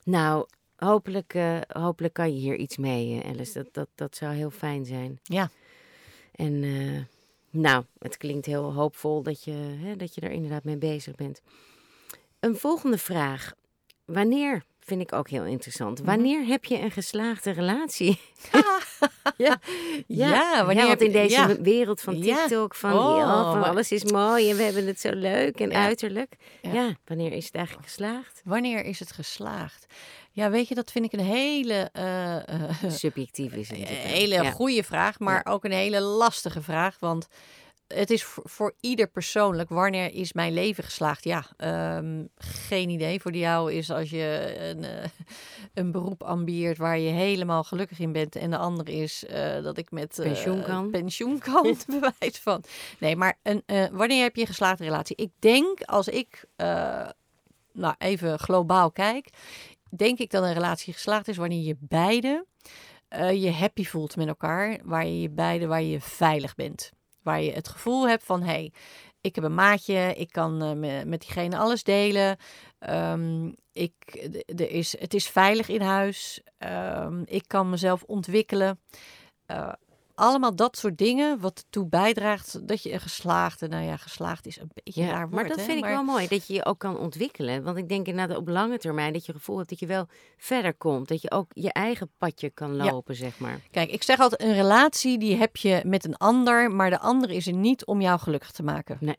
Nou, 0.04 0.46
hopelijk, 0.76 1.34
eh, 1.34 1.58
hopelijk 1.68 2.14
kan 2.14 2.34
je 2.34 2.40
hier 2.40 2.56
iets 2.56 2.76
mee, 2.76 3.22
Alice. 3.24 3.52
Dat, 3.52 3.68
dat, 3.72 3.88
dat 3.94 4.16
zou 4.16 4.34
heel 4.34 4.50
fijn 4.50 4.84
zijn. 4.84 5.20
Ja. 5.22 5.50
En 6.32 6.62
nou, 7.52 7.84
het 7.98 8.16
klinkt 8.16 8.46
heel 8.46 8.72
hoopvol 8.72 9.22
dat 9.22 9.44
je, 9.44 9.52
hè, 9.52 9.96
dat 9.96 10.14
je 10.14 10.20
er 10.20 10.30
inderdaad 10.30 10.64
mee 10.64 10.76
bezig 10.76 11.14
bent. 11.14 11.42
Een 12.40 12.56
volgende 12.56 12.98
vraag. 12.98 13.52
Wanneer, 14.04 14.64
vind 14.84 15.00
ik 15.00 15.12
ook 15.12 15.28
heel 15.28 15.44
interessant, 15.44 15.98
Mhm. 15.98 16.06
wanneer 16.08 16.46
heb 16.46 16.64
je 16.64 16.78
een 16.80 16.90
geslaagde 16.90 17.50
relatie? 17.50 18.18
Ja, 19.36 19.60
Ja, 20.06 20.64
wanneer 20.66 20.86
want 20.86 21.00
in 21.00 21.12
deze 21.12 21.34
ja. 21.40 21.56
wereld 21.60 22.00
van. 22.00 22.20
TikTok, 22.20 22.74
van, 22.74 22.92
Oh, 22.92 23.50
van 23.50 23.58
maar- 23.60 23.68
alles 23.68 23.92
is 23.92 24.04
mooi 24.04 24.50
en 24.50 24.56
we 24.56 24.62
hebben 24.62 24.86
het 24.86 25.00
zo 25.00 25.10
leuk 25.14 25.60
en 25.60 25.72
uiterlijk. 25.72 26.36
Ja. 26.62 26.96
Wanneer 27.04 27.32
is 27.32 27.44
het 27.44 27.54
eigenlijk 27.54 27.86
geslaagd? 27.86 28.40
Wanneer 28.44 28.84
is 28.84 28.98
het 28.98 29.12
geslaagd? 29.12 29.86
Ja, 30.32 30.50
weet 30.50 30.68
je, 30.68 30.74
dat 30.74 30.92
vind 30.92 31.04
ik 31.04 31.12
een 31.12 31.24
hele, 31.26 31.88
eh, 31.92 32.36
eh, 32.48 32.70
Subjectief 32.88 33.52
is 33.52 33.68
het. 33.68 33.78
Een 33.78 33.84
wel. 33.84 33.94
hele 33.94 34.50
goede 34.50 34.82
vraag, 34.82 35.18
maar 35.18 35.46
ook 35.46 35.64
een 35.64 35.72
hele 35.72 36.00
lastige 36.00 36.62
vraag. 36.62 36.96
Want 37.00 37.28
het 37.94 38.10
is 38.10 38.24
voor, 38.24 38.42
voor 38.46 38.74
ieder 38.80 39.06
persoonlijk. 39.06 39.68
Wanneer 39.68 40.14
is 40.14 40.32
mijn 40.32 40.52
leven 40.52 40.84
geslaagd? 40.84 41.24
Ja, 41.24 41.44
ehm, 41.56 42.24
geen 42.36 42.88
idee. 42.88 43.20
Voor 43.20 43.34
jou 43.34 43.72
is 43.72 43.90
als 43.90 44.10
je 44.10 44.56
een, 44.58 44.84
eh, 44.84 45.08
een 45.74 45.90
beroep 45.90 46.22
ambieert 46.22 46.78
waar 46.78 46.98
je 46.98 47.10
helemaal 47.10 47.64
gelukkig 47.64 47.98
in 47.98 48.12
bent. 48.12 48.36
En 48.36 48.50
de 48.50 48.56
andere 48.56 48.92
is 48.92 49.26
eh, 49.26 49.62
dat 49.62 49.78
ik 49.78 49.90
met 49.90 50.18
Pensioen 50.22 50.62
kan. 50.62 50.90
pensioen 50.90 51.38
kan, 51.38 51.76
bewijs 51.86 52.38
van. 52.38 52.64
Nee, 52.98 53.16
maar 53.16 53.38
een, 53.42 53.62
eh, 53.66 53.86
wanneer 53.92 54.22
heb 54.22 54.34
je 54.34 54.40
een 54.40 54.46
geslaagde 54.46 54.84
relatie? 54.84 55.16
Ik 55.16 55.30
denk 55.38 55.82
als 55.82 56.08
ik 56.08 56.44
nou, 57.72 57.94
even 57.98 58.38
globaal 58.38 58.90
kijk, 58.90 59.28
denk 59.90 60.18
ik 60.18 60.30
dat 60.30 60.42
een 60.42 60.52
relatie 60.52 60.92
geslaagd 60.92 61.28
is 61.28 61.36
wanneer 61.36 61.62
je 61.62 61.76
beide 61.80 62.46
je 63.32 63.50
happy 63.50 63.84
voelt 63.84 64.16
met 64.16 64.28
elkaar, 64.28 64.78
waar 64.84 65.06
je 65.06 65.20
je 65.20 65.30
beide, 65.30 65.66
waar 65.66 65.82
je 65.82 66.00
veilig 66.00 66.54
bent. 66.54 66.92
Waar 67.22 67.42
je 67.42 67.52
het 67.52 67.68
gevoel 67.68 68.08
hebt 68.08 68.24
van, 68.24 68.42
hey, 68.42 68.72
ik 69.20 69.34
heb 69.34 69.44
een 69.44 69.54
maatje, 69.54 70.14
ik 70.16 70.32
kan 70.32 70.62
eh, 70.62 70.72
me- 70.72 71.04
met 71.04 71.20
diegene 71.20 71.56
alles 71.56 71.82
delen. 71.82 72.36
Ehm, 72.78 73.52
ik, 73.72 73.92
er 74.56 74.70
is, 74.70 74.98
het 75.00 75.14
is 75.14 75.28
veilig 75.28 75.68
in 75.68 75.80
huis. 75.80 76.40
Ehm, 76.58 77.22
ik 77.24 77.44
kan 77.46 77.70
mezelf 77.70 78.02
ontwikkelen. 78.02 78.80
Eh, 79.46 79.72
allemaal 80.22 80.56
dat 80.56 80.76
soort 80.76 80.98
dingen 80.98 81.40
wat 81.40 81.58
ertoe 81.58 81.86
bijdraagt 81.88 82.68
dat 82.68 82.82
je 82.82 82.92
een 82.92 83.00
geslaagde, 83.00 83.68
nou 83.68 83.84
ja, 83.84 83.96
geslaagd 83.96 84.46
is 84.46 84.60
een 84.60 84.70
beetje 84.74 85.02
Ja, 85.02 85.08
raar 85.10 85.20
woord. 85.20 85.32
maar 85.34 85.48
dat 85.48 85.56
hè, 85.56 85.62
vind 85.64 85.78
ik 85.78 85.84
wel 85.84 86.02
mooi, 86.02 86.28
dat 86.28 86.46
je 86.46 86.54
je 86.54 86.64
ook 86.64 86.78
kan 86.78 86.98
ontwikkelen. 86.98 87.62
Want 87.62 87.76
ik 87.76 87.88
denk 87.88 88.06
inderdaad 88.06 88.36
op 88.36 88.48
lange 88.48 88.78
termijn 88.78 89.12
dat 89.12 89.26
je 89.26 89.32
gevoel 89.32 89.56
hebt 89.56 89.68
dat 89.68 89.78
je 89.78 89.86
wel 89.86 90.06
verder 90.36 90.74
komt. 90.74 91.08
Dat 91.08 91.22
je 91.22 91.30
ook 91.30 91.46
je 91.52 91.72
eigen 91.72 92.10
padje 92.18 92.50
kan 92.50 92.76
Ja. 92.76 92.84
lopen, 92.84 93.14
zeg 93.16 93.38
maar. 93.38 93.60
Kijk, 93.70 93.90
ik 93.90 94.02
zeg 94.02 94.18
altijd, 94.18 94.42
een 94.42 94.54
relatie 94.54 95.18
die 95.18 95.36
heb 95.36 95.56
je 95.56 95.80
met 95.86 96.04
een 96.04 96.16
ander, 96.16 96.70
maar 96.70 96.90
de 96.90 96.98
ander 96.98 97.30
is 97.30 97.46
er 97.46 97.52
niet 97.52 97.84
om 97.86 98.00
jou 98.00 98.18
gelukkig 98.20 98.50
te 98.50 98.62
maken. 98.62 98.96
Nee. 99.00 99.16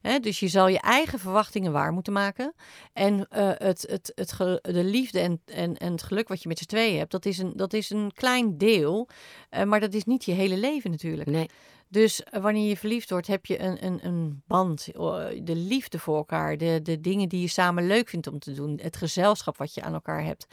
Hè, 0.00 0.18
dus 0.18 0.40
je 0.40 0.48
zal 0.48 0.68
je 0.68 0.80
eigen 0.80 1.18
verwachtingen 1.18 1.72
waar 1.72 1.92
moeten 1.92 2.12
maken. 2.12 2.54
En 2.92 3.26
eh, 3.28 3.50
het, 3.54 3.86
het, 3.90 4.12
het, 4.14 4.32
ge- 4.32 4.58
de 4.62 4.84
liefde 4.84 5.20
en, 5.20 5.40
en, 5.44 5.76
en 5.76 5.92
het 5.92 6.02
geluk 6.02 6.28
wat 6.28 6.42
je 6.42 6.48
met 6.48 6.58
z'n 6.58 6.64
tweeën 6.64 6.98
hebt, 6.98 7.10
dat 7.10 7.24
is 7.26 7.38
een, 7.38 7.52
dat 7.56 7.72
is 7.72 7.90
een 7.90 8.12
klein 8.14 8.58
deel. 8.58 9.08
eh, 9.50 9.62
maar 9.64 9.80
dat 9.80 9.94
is 9.94 10.04
niet 10.04 10.24
je 10.24 10.32
hele 10.32 10.45
leven 10.54 10.90
natuurlijk. 10.90 11.28
Nee, 11.28 11.48
Dus 11.88 12.22
eh, 12.22 12.42
wanneer 12.42 12.68
je 12.68 12.76
verliefd 12.76 13.10
wordt, 13.10 13.26
heb 13.26 13.46
je 13.46 13.60
een, 13.60 13.84
een, 13.84 14.06
een 14.06 14.42
band. 14.46 14.88
eh, 14.92 15.00
De 15.42 15.56
liefde 15.56 15.98
voor 15.98 16.16
elkaar. 16.16 16.56
De, 16.56 16.80
de 16.82 17.00
dingen 17.00 17.28
die 17.28 17.40
je 17.40 17.48
samen 17.48 17.86
leuk 17.86 18.08
vindt 18.08 18.26
om 18.26 18.38
te 18.38 18.52
doen. 18.52 18.78
Het 18.82 18.96
gezelschap 18.96 19.56
wat 19.56 19.74
je 19.74 19.82
aan 19.82 19.94
elkaar 19.94 20.24
hebt. 20.24 20.46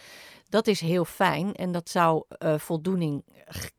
Dat 0.49 0.67
is 0.67 0.79
heel 0.79 1.05
fijn. 1.05 1.53
En 1.53 1.71
dat 1.71 1.89
zou 1.89 2.23
eh, 2.27 2.57
voldoening 2.57 3.23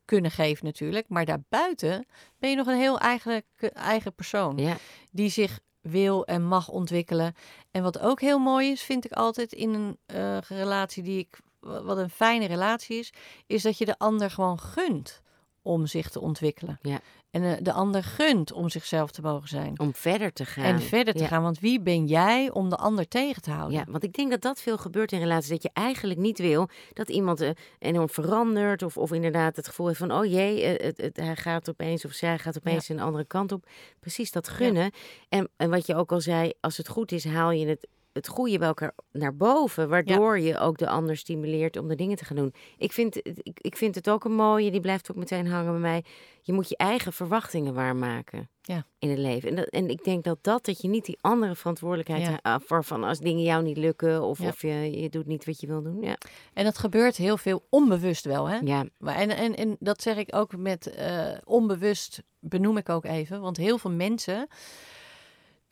kunnen 0.05 0.31
geven 0.31 0.65
natuurlijk. 0.65 1.09
Maar 1.09 1.25
daarbuiten 1.25 2.07
ben 2.39 2.51
je 2.51 2.57
nog 2.57 2.67
een 2.67 2.79
heel 2.79 2.99
eigen, 2.99 3.43
eigen 3.73 4.15
persoon. 4.15 4.57
ja, 4.59 4.77
Die 5.11 5.29
zich 5.29 5.59
wil 5.81 6.27
en 6.27 6.45
mag 6.45 6.69
ontwikkelen. 6.69 7.35
En 7.71 7.83
wat 7.83 7.99
ook 7.99 8.21
heel 8.21 8.39
mooi 8.39 8.71
is, 8.71 8.83
vind 8.83 9.05
ik 9.05 9.13
altijd 9.13 9.53
in 9.53 9.75
een 10.07 10.43
relatie 10.49 11.03
die 11.03 11.19
ik... 11.19 11.39
Wat 11.61 11.99
een 11.99 12.11
fijne 12.11 12.47
relatie 12.47 12.99
is, 12.99 13.13
is 13.47 13.63
dat 13.63 13.79
je 13.79 13.85
de 13.85 13.99
ander 13.99 14.31
gewoon 14.31 14.59
gunt 14.61 15.23
om 15.65 15.87
zich 15.87 16.11
te 16.11 16.21
ontwikkelen. 16.21 16.79
Ja. 16.83 17.01
En 17.31 17.43
eh, 17.43 17.53
de 17.61 17.73
ander 17.73 18.05
gunt 18.05 18.53
om 18.53 18.69
zichzelf 18.69 19.11
te 19.11 19.23
mogen 19.23 19.49
zijn. 19.49 19.81
Om 19.81 19.95
verder 19.95 20.33
te 20.33 20.45
gaan. 20.45 20.65
En 20.65 20.81
verder 20.81 21.15
te 21.15 21.23
Ja. 21.23 21.27
gaan. 21.29 21.43
Want 21.43 21.59
wie 21.61 21.81
ben 21.81 22.07
jij 22.07 22.51
om 22.51 22.69
de 22.69 22.77
ander 22.77 23.09
tegen 23.09 23.43
te 23.43 23.51
houden? 23.51 23.79
Ja, 23.79 23.85
want 23.89 24.05
ik 24.05 24.13
denk 24.13 24.31
dat 24.31 24.41
dat 24.41 24.61
veel 24.61 24.79
gebeurt 24.79 25.13
in 25.13 25.19
relaties. 25.19 25.49
Dat 25.51 25.63
je 25.63 25.71
eigenlijk 25.73 26.21
niet 26.21 26.39
wil 26.39 26.69
dat 26.93 27.09
iemand 27.09 27.41
eh, 27.41 27.51
enorm 27.79 28.09
verandert. 28.09 28.83
Of, 28.83 28.97
of 28.97 29.13
inderdaad 29.13 29.57
het 29.57 29.67
gevoel 29.67 29.87
heeft 29.87 29.99
van, 29.99 30.13
oh 30.13 30.25
jee, 30.25 30.63
eh, 30.63 30.87
het, 30.87 30.97
het, 30.97 31.17
hij 31.17 31.37
gaat 31.37 31.69
opeens 31.69 32.05
of 32.05 32.13
zij 32.13 32.39
gaat 32.39 32.57
opeens 32.57 32.89
een 32.89 33.01
andere 33.01 33.25
kant 33.25 33.53
op. 33.53 33.67
Precies 34.01 34.33
dat 34.33 34.49
gunnen. 34.49 34.91
En, 35.29 35.49
en 35.57 35.71
wat 35.71 35.87
je 35.87 35.95
ook 35.95 36.13
al 36.13 36.21
zei, 36.21 36.53
als 36.61 36.77
het 36.77 36.89
goed 36.89 37.13
is, 37.13 37.25
haal 37.25 37.51
je 37.51 37.67
het, 37.67 37.87
het 38.15 38.29
goede 38.29 38.59
bij 38.59 38.69
elkaar 38.69 38.93
naar 39.13 39.37
boven. 39.37 39.89
Waardoor 39.89 40.39
je 40.39 40.59
ook 40.59 40.79
de 40.79 40.89
ander 40.89 41.17
stimuleert 41.17 41.77
om 41.77 41.89
de 41.89 41.95
dingen 41.95 42.17
te 42.17 42.25
gaan 42.25 42.37
doen. 42.37 42.55
Ik 42.79 42.93
vind, 42.93 43.15
het- 43.15 43.41
ik, 43.43 43.59
ik 43.61 43.77
vind 43.77 43.95
het 43.95 44.11
ook 44.11 44.25
een 44.25 44.35
mooie, 44.35 44.71
die 44.71 44.81
blijft 44.81 45.11
ook 45.11 45.17
meteen 45.17 45.47
hangen 45.47 45.71
bij 45.73 45.81
mij. 45.81 46.05
Je 46.43 46.53
moet 46.53 46.69
je 46.69 46.77
eigen 46.77 47.13
verwachtingen 47.13 47.75
waarmaken 47.75 48.49
Ja. 48.63 48.87
in 48.99 49.11
het 49.11 49.19
leven. 49.19 49.49
En, 49.49 49.57
dat, 49.57 49.67
en 49.69 49.89
ik 49.89 50.05
denk 50.05 50.25
dat 50.25 50.39
dat, 50.41 50.65
dat 50.65 50.81
je 50.81 50.89
niet 50.89 51.05
die 51.05 51.19
andere 51.21 51.55
verantwoordelijkheid 51.55 52.23
Ja. 52.23 52.39
af 52.43 52.69
waarvan 52.69 53.05
als 53.05 53.19
dingen 53.19 53.43
jou 53.43 53.63
niet 53.63 53.77
lukken 53.77 54.23
of, 54.23 54.39
Ja. 54.39 54.49
of 54.49 54.63
je, 54.63 55.01
je 55.01 55.09
doet 55.09 55.27
niet 55.27 55.45
wat 55.45 55.61
je 55.61 55.67
wil 55.67 55.83
doen. 55.83 56.03
Ja, 56.03 56.17
En 56.53 56.65
dat 56.65 56.79
gebeurt 56.79 57.17
heel 57.17 57.37
veel 57.37 57.67
onbewust 57.71 58.25
wel, 58.25 58.49
hè? 58.49 58.59
ja, 58.59 58.85
Maar 58.99 59.15
en, 59.17 59.31
en, 59.31 59.55
en 59.57 59.77
dat 59.79 60.03
zeg 60.03 60.17
ik 60.17 60.35
ook 60.35 60.57
met 60.57 60.87
eh, 60.95 61.27
onbewust, 61.45 62.23
benoem 62.39 62.77
ik 62.77 62.89
ook 62.89 63.05
even. 63.05 63.41
Want 63.41 63.57
heel 63.57 63.79
veel 63.79 63.91
mensen 63.91 64.49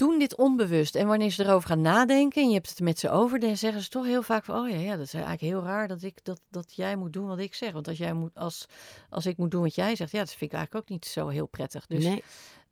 doen 0.03 0.19
dit 0.19 0.35
onbewust. 0.35 0.95
En 0.95 1.07
wanneer 1.07 1.31
ze 1.31 1.45
erover 1.45 1.69
gaan 1.69 1.81
nadenken 1.81 2.43
en 2.43 2.49
je 2.49 2.55
hebt 2.55 2.69
het 2.69 2.81
met 2.81 2.99
ze 2.99 3.11
over, 3.11 3.39
dan 3.39 3.57
zeggen 3.57 3.83
ze 3.83 3.89
toch 3.89 4.05
heel 4.05 4.23
vaak 4.23 4.45
van, 4.45 4.63
oh 4.63 4.69
ja, 4.69 4.77
ja 4.77 4.97
dat 4.97 5.07
is 5.07 5.13
eigenlijk 5.13 5.43
heel 5.43 5.63
raar 5.63 5.89
dat, 5.89 6.03
ik, 6.03 6.25
dat, 6.25 6.41
dat 6.51 6.75
jij 6.75 6.97
moet 6.97 7.13
doen 7.13 7.27
wat 7.27 7.39
ik 7.39 7.55
zeg. 7.55 7.73
Want 7.73 7.89
als, 7.89 7.99
jij 7.99 8.13
moet, 8.13 8.31
als, 8.35 8.67
als 9.11 9.27
ik 9.27 9.37
moet 9.37 9.51
doen 9.51 9.63
wat 9.63 9.75
jij 9.75 9.97
zegt, 9.97 10.11
ja, 10.11 10.19
dat 10.19 10.29
vind 10.29 10.53
ik 10.53 10.57
eigenlijk 10.57 10.85
ook 10.85 10.91
niet 10.91 11.07
zo 11.07 11.29
heel 11.29 11.47
prettig. 11.47 11.87
Dus, 11.87 12.05
nee, 12.05 12.23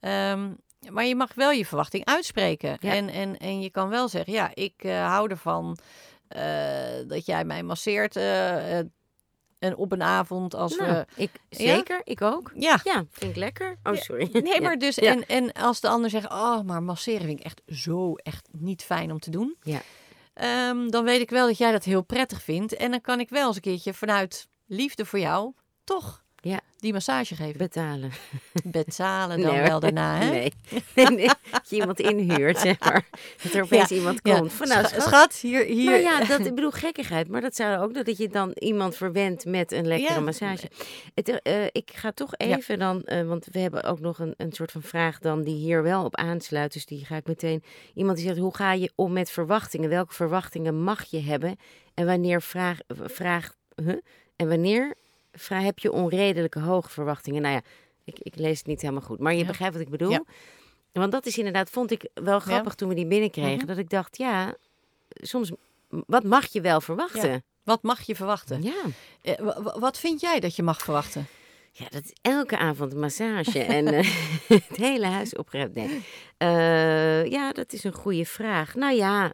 ehm, 0.00 0.52
maar 0.88 1.04
je 1.04 1.14
mag 1.14 1.34
wel 1.34 1.50
je 1.50 1.66
verwachting 1.66 2.04
uitspreken. 2.04 2.76
Ja. 2.80 2.92
En, 2.92 3.08
en, 3.08 3.36
en 3.36 3.60
je 3.60 3.70
kan 3.70 3.88
wel 3.88 4.08
zeggen, 4.08 4.32
ja, 4.32 4.50
ik 4.54 4.74
eh, 4.76 5.06
hou 5.06 5.30
ervan 5.30 5.78
eh, 6.28 6.42
dat 7.06 7.26
jij 7.26 7.44
mij 7.44 7.62
masseert 7.62 8.16
eh, 8.16 8.78
en 9.60 9.76
op 9.76 9.92
een 9.92 10.02
avond 10.02 10.54
als 10.54 10.76
nou, 10.76 10.92
we... 10.92 11.06
ik, 11.22 11.30
zeker, 11.48 12.00
ik 12.04 12.22
ook. 12.22 12.52
Ja, 12.54 12.80
Ja, 12.84 13.04
vind 13.10 13.30
ik 13.30 13.36
lekker. 13.36 13.78
Oh, 13.82 13.96
sorry. 13.96 14.28
Nee, 14.32 14.60
maar 14.60 14.78
dus, 14.78 14.98
en, 14.98 15.26
en 15.26 15.52
als 15.52 15.80
de 15.80 15.88
ander 15.88 16.10
zegt, 16.10 16.30
oh, 16.30 16.60
maar 16.60 16.82
masseren 16.82 17.26
vind 17.26 17.38
ik 17.38 17.44
echt 17.44 17.62
zo 17.66 18.14
echt 18.14 18.48
niet 18.52 18.82
fijn 18.82 19.10
om 19.10 19.18
te 19.18 19.30
doen. 19.30 19.56
Ja. 19.62 19.80
Ehm, 20.34 20.88
dan 20.88 21.04
weet 21.04 21.20
ik 21.20 21.30
wel 21.30 21.46
dat 21.46 21.58
jij 21.58 21.72
dat 21.72 21.84
heel 21.84 22.02
prettig 22.02 22.42
vindt. 22.42 22.74
En 22.74 22.90
dan 22.90 23.00
kan 23.00 23.20
ik 23.20 23.28
wel 23.28 23.46
eens 23.46 23.56
een 23.56 23.62
keertje 23.62 23.94
vanuit 23.94 24.48
liefde 24.66 25.04
voor 25.04 25.18
jou 25.18 25.52
toch. 25.84 26.24
Die 26.80 26.92
massage 26.92 27.34
geven. 27.34 27.58
Betalen. 27.58 28.10
Betalen 28.64 29.40
dan 29.40 29.52
Nee, 29.54 29.62
wel 29.62 29.80
daarna, 29.80 30.16
hè? 30.18 30.30
Nee. 30.94 31.26
dat 31.50 31.68
je 31.70 31.76
iemand 31.76 32.00
inhuurt, 32.00 32.58
zeg 32.58 32.80
maar. 32.80 33.06
Dat 33.42 33.52
er 33.52 33.62
opeens 33.62 33.90
iemand 33.90 34.20
Ja. 34.22 34.38
komt. 34.38 34.52
Van, 34.52 34.68
nou, 34.68 34.80
Scha- 34.86 34.88
schat, 35.00 35.08
schat, 35.12 35.34
hier... 35.36 35.64
hier. 35.64 35.90
Nou 35.90 36.02
ja, 36.02 36.24
dat, 36.24 36.46
ik 36.46 36.54
bedoel 36.54 36.70
gekkigheid. 36.70 37.28
Maar 37.28 37.40
dat 37.40 37.56
zou 37.56 37.78
ook 37.78 37.94
dat 37.94 38.16
je 38.18 38.28
dan 38.28 38.50
iemand 38.58 38.96
verwendt 38.96 39.44
met 39.44 39.72
een 39.72 39.86
lekkere 39.86 40.14
Ja. 40.14 40.20
massage. 40.20 40.70
Het, 41.14 41.42
eh, 41.42 41.64
ik 41.72 41.90
ga 41.94 42.12
toch 42.12 42.30
Ja. 42.36 42.56
even 42.56 42.78
dan, 42.78 43.02
eh, 43.02 43.22
want 43.26 43.46
we 43.52 43.58
hebben 43.58 43.84
ook 43.84 44.00
nog 44.00 44.18
een, 44.18 44.34
een 44.36 44.52
soort 44.52 44.72
van 44.72 44.82
vraag 44.82 45.18
dan 45.18 45.42
die 45.42 45.56
hier 45.56 45.82
wel 45.82 46.04
op 46.04 46.16
aansluit. 46.16 46.72
Dus 46.72 46.86
die 46.86 47.04
ga 47.04 47.16
ik 47.16 47.26
meteen. 47.26 47.62
Iemand 47.94 48.16
die 48.16 48.26
zegt, 48.26 48.38
hoe 48.38 48.54
ga 48.56 48.72
je 48.72 48.92
om 48.94 49.12
met 49.12 49.30
verwachtingen? 49.30 49.88
Welke 49.88 50.14
verwachtingen 50.14 50.82
mag 50.82 51.04
je 51.04 51.20
hebben? 51.20 51.56
En 51.94 52.06
wanneer 52.06 52.42
vraag, 52.42 52.78
vraag 52.88 53.54
huh? 53.84 53.96
en 54.36 54.48
wanneer 54.48 54.94
vra- 55.32 55.60
heb 55.60 55.78
je 55.78 55.92
onredelijke 55.92 56.60
hoge 56.60 56.90
verwachtingen? 56.90 57.42
Nou 57.42 57.54
ja, 57.54 57.60
ik, 58.04 58.18
ik 58.18 58.36
lees 58.36 58.58
het 58.58 58.66
niet 58.66 58.80
helemaal 58.80 59.02
goed. 59.02 59.18
Maar 59.18 59.32
je 59.32 59.38
Ja. 59.40 59.46
begrijpt 59.46 59.74
wat 59.74 59.82
ik 59.84 59.90
bedoel. 59.90 60.10
Ja. 60.10 60.22
Want 60.92 61.12
dat 61.12 61.26
is 61.26 61.38
inderdaad, 61.38 61.70
vond 61.70 61.90
ik 61.90 62.08
wel 62.14 62.40
grappig 62.40 62.74
toen 62.74 62.88
we 62.88 62.94
die 62.94 63.06
binnenkregen. 63.06 63.56
Mhm. 63.56 63.66
Dat 63.66 63.78
ik 63.78 63.90
dacht, 63.90 64.16
ja, 64.16 64.54
soms, 65.08 65.50
wat 65.88 66.24
mag 66.24 66.46
je 66.46 66.60
wel 66.60 66.80
verwachten? 66.80 67.44
Wat 67.64 67.82
mag 67.82 68.00
je 68.02 68.14
verwachten? 68.16 68.62
Ja. 68.62 68.82
Eh, 69.22 69.38
wa- 69.38 69.62
wa- 69.62 69.78
wat 69.78 69.98
vind 69.98 70.20
jij 70.20 70.40
dat 70.40 70.56
je 70.56 70.62
mag 70.62 70.82
verwachten? 70.82 71.26
Ja, 71.72 71.86
dat 71.88 72.04
is 72.04 72.12
elke 72.22 72.58
avond 72.58 72.92
een 72.92 73.00
massage 73.00 73.58
en 73.78 73.86
eh, 73.86 74.10
het 74.48 74.76
hele 74.76 75.06
huis 75.06 75.34
opgeruimd. 75.36 75.74
Nee. 75.74 76.02
Eh, 76.36 77.26
ja, 77.26 77.52
dat 77.52 77.72
is 77.72 77.84
een 77.84 77.92
goede 77.92 78.24
vraag. 78.24 78.74
Nou 78.74 78.94
ja, 78.94 79.32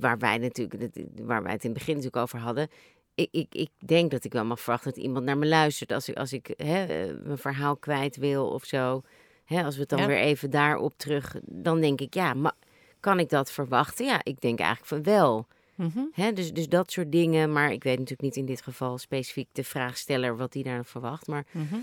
waar 0.00 0.18
wij 0.18 0.38
natuurlijk, 0.38 0.88
waar 1.22 1.42
wij 1.42 1.52
het 1.52 1.64
in 1.64 1.70
het 1.70 1.78
begin 1.78 1.94
natuurlijk 1.94 2.22
over 2.22 2.38
hadden. 2.38 2.68
Ik, 3.14 3.28
ik, 3.30 3.54
ik 3.54 3.70
denk 3.78 4.10
dat 4.10 4.24
ik 4.24 4.32
wel 4.32 4.44
mag 4.44 4.60
verwachten 4.60 4.90
dat 4.92 5.02
iemand 5.02 5.24
naar 5.24 5.38
me 5.38 5.46
luistert 5.46 5.92
als 5.92 6.08
ik, 6.08 6.16
als 6.16 6.32
ik 6.32 6.54
hè, 6.56 6.86
mijn 7.24 7.38
verhaal 7.38 7.76
kwijt 7.76 8.16
wil 8.16 8.48
of 8.48 8.64
zo. 8.64 9.02
Hè, 9.44 9.64
als 9.64 9.74
we 9.74 9.80
het 9.80 9.90
dan 9.90 9.98
Ja. 9.98 10.06
weer 10.06 10.18
even 10.18 10.50
daarop 10.50 10.92
terug, 10.96 11.36
dan 11.44 11.80
denk 11.80 12.00
ik, 12.00 12.14
ja, 12.14 12.34
maar 12.34 12.52
kan 13.00 13.18
ik 13.18 13.28
dat 13.28 13.52
verwachten? 13.52 14.06
Ja, 14.06 14.20
ik 14.22 14.40
denk 14.40 14.58
eigenlijk 14.58 14.88
van 14.88 15.02
wel. 15.14 15.46
Mhm. 15.74 15.98
Hè, 16.12 16.32
dus, 16.32 16.52
dus 16.52 16.68
dat 16.68 16.92
soort 16.92 17.12
dingen. 17.12 17.52
Maar 17.52 17.72
ik 17.72 17.82
weet 17.82 17.94
natuurlijk 17.98 18.22
niet 18.22 18.36
in 18.36 18.46
dit 18.46 18.62
geval 18.62 18.98
specifiek 18.98 19.48
de 19.52 19.64
vraagsteller 19.64 20.36
wat 20.36 20.52
die 20.52 20.64
daar 20.64 20.84
verwacht. 20.84 21.26
Maar 21.26 21.46
Mhm. 21.50 21.76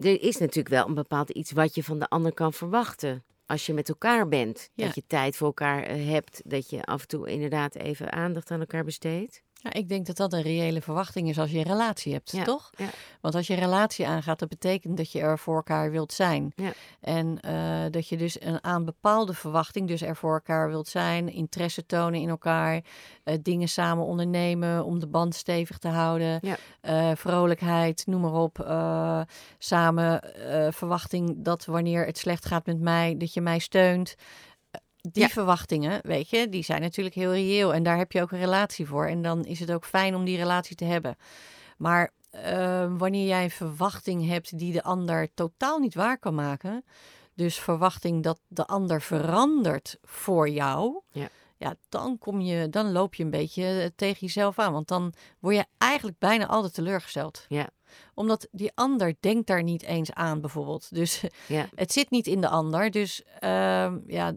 er 0.00 0.22
is 0.22 0.36
natuurlijk 0.38 0.68
wel 0.74 0.86
een 0.88 0.94
bepaald 0.94 1.30
iets 1.30 1.52
wat 1.52 1.74
je 1.74 1.84
van 1.84 1.98
de 1.98 2.08
ander 2.08 2.32
kan 2.34 2.52
verwachten. 2.52 3.24
Als 3.46 3.66
je 3.66 3.72
met 3.72 3.88
elkaar 3.88 4.28
bent. 4.28 4.70
Ja. 4.74 4.86
Dat 4.86 4.94
je 4.94 5.02
tijd 5.06 5.36
voor 5.36 5.46
elkaar 5.46 5.82
eh, 5.82 6.06
hebt. 6.08 6.40
Dat 6.44 6.70
je 6.70 6.84
af 6.84 7.00
en 7.02 7.08
toe 7.08 7.30
inderdaad 7.30 7.74
even 7.74 8.12
aandacht 8.12 8.50
aan 8.50 8.60
elkaar 8.60 8.84
besteedt. 8.84 9.42
Ja, 9.62 9.72
ik 9.72 9.88
denk 9.88 10.06
dat 10.06 10.16
dat 10.16 10.32
een 10.32 10.42
reële 10.42 10.80
verwachting 10.82 11.28
is 11.28 11.38
als 11.38 11.50
je 11.50 11.58
een 11.58 11.62
relatie 11.64 12.12
hebt, 12.12 12.30
Ja, 12.32 12.44
toch? 12.44 12.70
ja. 12.76 12.88
Want 13.20 13.34
als 13.34 13.46
je 13.46 13.52
een 13.52 13.58
relatie 13.58 14.06
aangaat, 14.06 14.38
dat 14.38 14.48
betekent 14.48 14.96
dat 14.96 15.12
je 15.12 15.20
er 15.20 15.38
voor 15.38 15.56
elkaar 15.56 15.90
wilt 15.90 16.12
zijn. 16.12 16.52
Ja. 16.56 16.72
En 17.00 17.40
eh, 17.40 17.90
dat 17.90 18.08
je 18.08 18.16
dus 18.16 18.40
een, 18.40 18.64
aan 18.64 18.84
bepaalde 18.84 19.34
verwachting, 19.34 19.88
dus 19.88 20.02
er 20.02 20.16
voor 20.16 20.34
elkaar 20.34 20.68
wilt 20.68 20.88
zijn, 20.88 21.32
interesse 21.32 21.86
tonen 21.86 22.20
in 22.20 22.28
elkaar, 22.28 22.80
eh, 23.24 23.38
dingen 23.42 23.68
samen 23.68 24.04
ondernemen 24.04 24.84
om 24.84 24.98
de 24.98 25.06
band 25.06 25.34
stevig 25.34 25.78
te 25.78 25.88
houden, 25.88 26.40
eh, 26.80 27.10
vrolijkheid, 27.14 28.06
noem 28.06 28.20
maar 28.20 28.32
op. 28.32 28.70
samen 29.58 30.20
verwachting 30.70 31.34
dat 31.36 31.64
wanneer 31.64 32.06
het 32.06 32.18
slecht 32.18 32.46
gaat 32.46 32.66
met 32.66 32.80
mij, 32.80 33.16
dat 33.16 33.34
je 33.34 33.40
mij 33.40 33.58
steunt. 33.58 34.14
Die 35.10 35.22
Ja. 35.22 35.28
verwachtingen, 35.28 36.00
weet 36.02 36.30
je, 36.30 36.48
die 36.48 36.62
zijn 36.64 36.80
natuurlijk 36.80 37.14
heel 37.16 37.32
reëel. 37.32 37.74
En 37.74 37.82
daar 37.82 37.96
heb 37.98 38.12
je 38.12 38.22
ook 38.22 38.30
een 38.30 38.38
relatie 38.38 38.86
voor. 38.86 39.06
En 39.06 39.22
dan 39.22 39.44
is 39.44 39.60
het 39.60 39.72
ook 39.72 39.84
fijn 39.84 40.14
om 40.14 40.24
die 40.24 40.36
relatie 40.36 40.76
te 40.76 40.84
hebben. 40.84 41.16
Maar 41.78 42.10
eh, 42.30 42.86
wanneer 42.98 43.26
jij 43.26 43.44
een 43.44 43.50
verwachting 43.50 44.26
hebt 44.28 44.58
die 44.58 44.72
de 44.72 44.82
ander 44.82 45.34
totaal 45.34 45.78
niet 45.78 45.94
waar 45.94 46.18
kan 46.18 46.34
maken. 46.34 46.84
Dus 47.34 47.58
verwachting 47.58 48.22
dat 48.22 48.40
de 48.48 48.66
ander 48.66 49.02
verandert 49.02 49.98
voor 50.02 50.48
jou. 50.48 51.00
Ja. 51.10 51.28
Ja, 51.56 51.74
dan, 51.88 52.18
kom 52.18 52.40
je, 52.40 52.68
dan 52.68 52.92
loop 52.92 53.14
je 53.14 53.24
een 53.24 53.30
beetje 53.30 53.80
eh, 53.82 53.88
tegen 53.96 54.20
jezelf 54.20 54.58
aan. 54.58 54.72
Want 54.72 54.88
dan 54.88 55.12
word 55.38 55.54
je 55.56 55.64
eigenlijk 55.78 56.18
bijna 56.18 56.46
altijd 56.46 56.74
teleurgesteld. 56.74 57.44
Ja. 57.48 57.68
Omdat 58.14 58.48
die 58.50 58.70
ander 58.74 59.14
denkt 59.20 59.46
daar 59.46 59.62
niet 59.62 59.82
eens 59.82 60.12
aan, 60.12 60.40
bijvoorbeeld. 60.40 60.94
Dus 60.94 61.22
Ja. 61.48 61.68
het 61.74 61.92
zit 61.92 62.10
niet 62.10 62.26
in 62.26 62.40
de 62.40 62.48
ander. 62.48 62.90
Dus 62.90 63.22
ehm, 63.38 63.98
ja, 64.06 64.34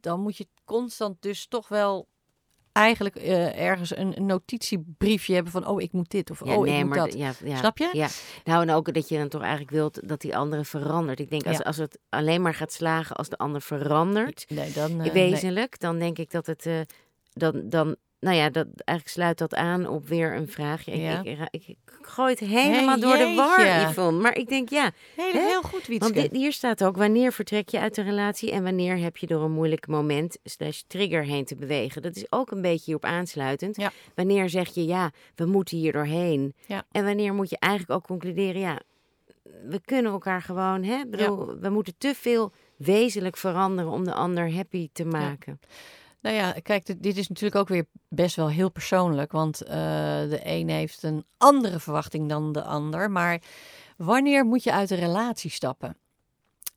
dan 0.00 0.20
moet 0.20 0.36
je 0.36 0.46
constant 0.64 1.22
dus 1.22 1.46
toch 1.46 1.68
wel 1.68 2.08
eigenlijk 2.72 3.16
eh, 3.16 3.58
ergens 3.60 3.96
een, 3.96 4.16
een 4.16 4.26
notitiebriefje 4.26 5.34
hebben 5.34 5.52
van... 5.52 5.66
oh, 5.66 5.80
ik 5.82 5.92
moet 5.92 6.10
dit 6.10 6.30
of 6.30 6.44
Ja, 6.44 6.54
oh, 6.56 6.62
nee, 6.64 6.74
ik 6.78 6.84
moet 6.84 6.88
maar 6.88 6.98
dat. 6.98 7.10
d- 7.10 7.14
Ja, 7.18 7.32
ja, 7.44 7.56
Snap 7.56 7.78
je? 7.78 7.90
Ja. 7.92 8.08
Nou, 8.44 8.62
en 8.62 8.70
ook 8.70 8.94
dat 8.94 9.08
je 9.08 9.18
dan 9.18 9.28
toch 9.28 9.40
eigenlijk 9.42 9.70
wilt 9.70 10.08
dat 10.08 10.20
die 10.20 10.36
andere 10.36 10.64
verandert. 10.64 11.20
Ik 11.20 11.30
denk 11.30 11.46
als, 11.46 11.62
als 11.62 11.76
het 11.76 11.98
alleen 12.08 12.42
maar 12.42 12.54
gaat 12.54 12.72
slagen 12.72 13.16
als 13.16 13.28
de 13.28 13.38
ander 13.38 13.60
verandert, 13.62 14.44
Nee, 14.48 14.72
dan... 14.72 14.90
eh, 14.90 14.96
nee. 14.96 15.10
wezenlijk, 15.12 15.78
dan 15.80 15.98
denk 15.98 16.18
ik 16.18 16.30
dat 16.30 16.46
het. 16.46 16.66
eh, 16.66 16.80
dan, 17.32 17.68
dan, 17.68 17.96
nou 18.20 18.36
ja, 18.36 18.50
dat, 18.50 18.66
eigenlijk 18.74 19.08
sluit 19.18 19.38
dat 19.38 19.54
aan 19.54 19.86
op 19.88 20.08
weer 20.08 20.34
een 20.34 20.48
vraagje. 20.48 20.92
Ik, 20.92 21.00
Ja. 21.00 21.22
ik, 21.22 21.38
ik, 21.50 21.68
ik 21.68 21.78
gooi 22.02 22.30
het 22.30 22.38
helemaal 22.38 22.98
Hey, 22.98 23.00
door 23.00 23.16
de 23.16 23.34
war. 23.34 23.90
Yvonne. 23.90 24.20
Maar 24.20 24.36
ik 24.36 24.48
denk, 24.48 24.68
ja, 24.68 24.90
Heel, 25.16 25.32
Hè? 25.32 25.38
heel 25.38 25.62
goed, 25.62 25.86
Wietske. 25.86 26.12
Want 26.12 26.14
dit, 26.14 26.40
hier 26.40 26.52
staat 26.52 26.84
ook, 26.84 26.96
wanneer 26.96 27.32
vertrek 27.32 27.68
je 27.68 27.78
uit 27.80 27.94
de 27.94 28.02
relatie 28.02 28.50
en 28.52 28.62
wanneer 28.62 28.96
heb 28.98 29.16
je 29.16 29.26
door 29.26 29.42
een 29.42 29.52
moeilijk 29.52 29.86
moment 29.86 30.38
slash 30.44 30.80
trigger 30.86 31.24
heen 31.24 31.44
te 31.44 31.56
bewegen. 31.56 32.02
Dat 32.02 32.16
is 32.16 32.26
ook 32.32 32.50
een 32.50 32.62
beetje 32.62 32.84
hierop 32.84 33.04
aansluitend. 33.04 33.76
Ja. 33.76 33.92
Wanneer 34.14 34.48
zeg 34.48 34.74
je, 34.74 34.84
ja, 34.84 35.10
we 35.34 35.46
moeten 35.46 35.76
hier 35.76 35.92
doorheen. 35.92 36.54
Ja. 36.66 36.84
En 36.92 37.04
wanneer 37.04 37.34
moet 37.34 37.50
je 37.50 37.58
eigenlijk 37.58 37.92
ook 37.92 38.06
concluderen, 38.06 38.60
ja, 38.60 38.80
we 39.68 39.80
kunnen 39.84 40.12
elkaar 40.12 40.42
gewoon, 40.42 40.82
hè, 40.82 41.06
bedoel, 41.06 41.58
we 41.60 41.68
moeten 41.68 41.94
te 41.98 42.14
veel 42.14 42.52
wezenlijk 42.76 43.36
veranderen 43.36 43.90
om 43.90 44.04
de 44.04 44.12
ander 44.14 44.52
happy 44.52 44.88
te 44.92 45.04
maken. 45.04 45.60
Nou 46.26 46.38
ja, 46.38 46.52
kijk, 46.62 46.86
dit, 46.86 47.02
dit 47.02 47.16
is 47.16 47.28
natuurlijk 47.28 47.56
ook 47.56 47.68
weer 47.68 47.86
best 48.08 48.36
wel 48.36 48.48
heel 48.48 48.70
persoonlijk. 48.70 49.32
Want 49.32 49.62
eh, 49.62 49.76
de 50.28 50.40
een 50.42 50.68
heeft 50.68 51.02
een 51.02 51.24
andere 51.36 51.80
verwachting 51.80 52.28
dan 52.28 52.52
de 52.52 52.62
ander. 52.62 53.10
Maar 53.10 53.40
wanneer 53.96 54.44
moet 54.44 54.62
je 54.62 54.72
uit 54.72 54.90
een 54.90 54.98
relatie 54.98 55.50
stappen? 55.50 55.96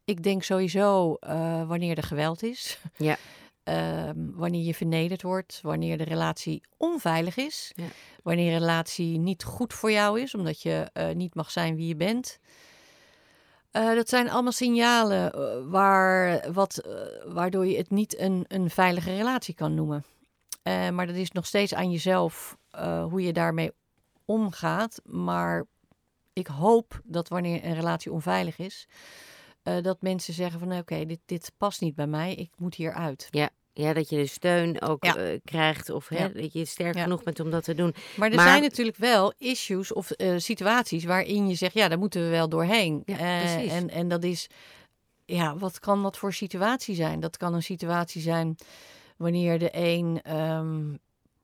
Ik 0.06 0.24
denk 0.24 0.44
sowieso 0.44 1.14
eh, 1.14 1.68
wanneer 1.68 1.98
er 1.98 2.04
geweld 2.04 2.44
is. 2.44 2.80
Ja. 2.98 3.18
Ehm, 3.64 4.16
wanneer 4.16 4.64
je 4.64 4.74
vernederd 4.74 5.22
wordt. 5.22 5.60
Wanneer 5.62 5.98
de 5.98 6.04
relatie 6.04 6.62
onveilig 6.78 7.38
is. 7.38 7.72
Ja. 7.76 7.86
Wanneer 8.24 8.54
een 8.54 8.60
relatie 8.60 9.18
niet 9.18 9.44
goed 9.44 9.74
voor 9.74 9.92
jou 9.92 10.22
is, 10.22 10.36
omdat 10.36 10.62
je 10.62 10.90
eh, 10.94 11.16
niet 11.16 11.36
mag 11.36 11.52
zijn 11.52 11.76
wie 11.76 11.88
je 11.88 11.96
bent. 11.96 12.40
Uh, 13.72 13.96
dat 13.96 14.10
zijn 14.10 14.30
allemaal 14.30 14.52
signalen 14.52 15.32
uh, 15.36 15.72
waar, 15.72 16.52
wat, 16.54 16.84
uh, 16.86 17.34
waardoor 17.34 17.68
je 17.68 17.78
het 17.78 17.90
niet 17.90 18.20
een, 18.20 18.46
een 18.48 18.70
veilige 18.70 19.16
relatie 19.16 19.54
kan 19.54 19.74
noemen. 19.74 20.06
maar 20.64 21.08
dat 21.08 21.16
is 21.16 21.32
nog 21.32 21.46
steeds 21.46 21.74
aan 21.74 21.92
jezelf 21.92 22.58
hoe 23.10 23.22
je 23.22 23.34
daarmee 23.34 23.72
omgaat. 24.26 25.02
Maar 25.06 25.66
ik 26.34 26.48
hoop 26.48 27.02
dat 27.04 27.28
wanneer 27.28 27.66
een 27.66 27.74
relatie 27.76 28.12
onveilig 28.12 28.58
is, 28.58 28.88
dat 29.64 30.02
mensen 30.02 30.34
zeggen 30.34 30.60
van 30.60 30.78
oké, 30.78 31.06
dit, 31.06 31.20
dit 31.26 31.52
past 31.58 31.82
niet 31.82 31.96
bij 31.96 32.08
mij, 32.08 32.36
ik 32.36 32.52
moet 32.58 32.76
hieruit. 32.76 33.28
Ja. 33.30 33.50
Ja, 33.80 33.94
dat 33.94 34.10
je 34.10 34.16
de 34.16 34.26
steun 34.26 34.82
ook 34.82 35.04
ja. 35.04 35.38
krijgt 35.44 35.90
of 35.90 36.08
hè, 36.08 36.32
dat 36.32 36.54
je 36.54 36.66
sterk 36.66 37.00
genoeg 37.00 37.24
bent 37.24 37.40
om 37.40 37.50
dat 37.52 37.64
te 37.64 37.74
doen. 37.74 37.94
Maar 38.16 38.32
er 38.32 38.40
zijn 38.40 38.62
natuurlijk 38.62 38.98
wel 38.98 39.34
issues 39.38 39.94
of 39.94 40.12
uh, 40.18 40.34
situaties 40.38 41.04
waarin 41.04 41.48
je 41.48 41.56
zegt, 41.56 41.74
ja, 41.74 41.88
daar 41.88 42.00
moeten 42.00 42.22
we 42.22 42.30
wel 42.30 42.50
doorheen. 42.50 43.04
Uh, 43.06 43.74
en, 43.76 43.90
en 43.90 44.08
dat 44.08 44.24
is, 44.24 44.48
ja, 45.26 45.58
wat 45.58 45.80
kan 45.80 46.04
dat 46.04 46.18
voor 46.18 46.34
situatie 46.34 46.96
zijn? 46.96 47.20
Dat 47.20 47.38
kan 47.38 47.54
een 47.54 47.64
situatie 47.64 48.22
zijn 48.22 48.56
wanneer 49.18 49.60
de 49.60 49.70
een 49.72 50.36
um, 50.38 51.00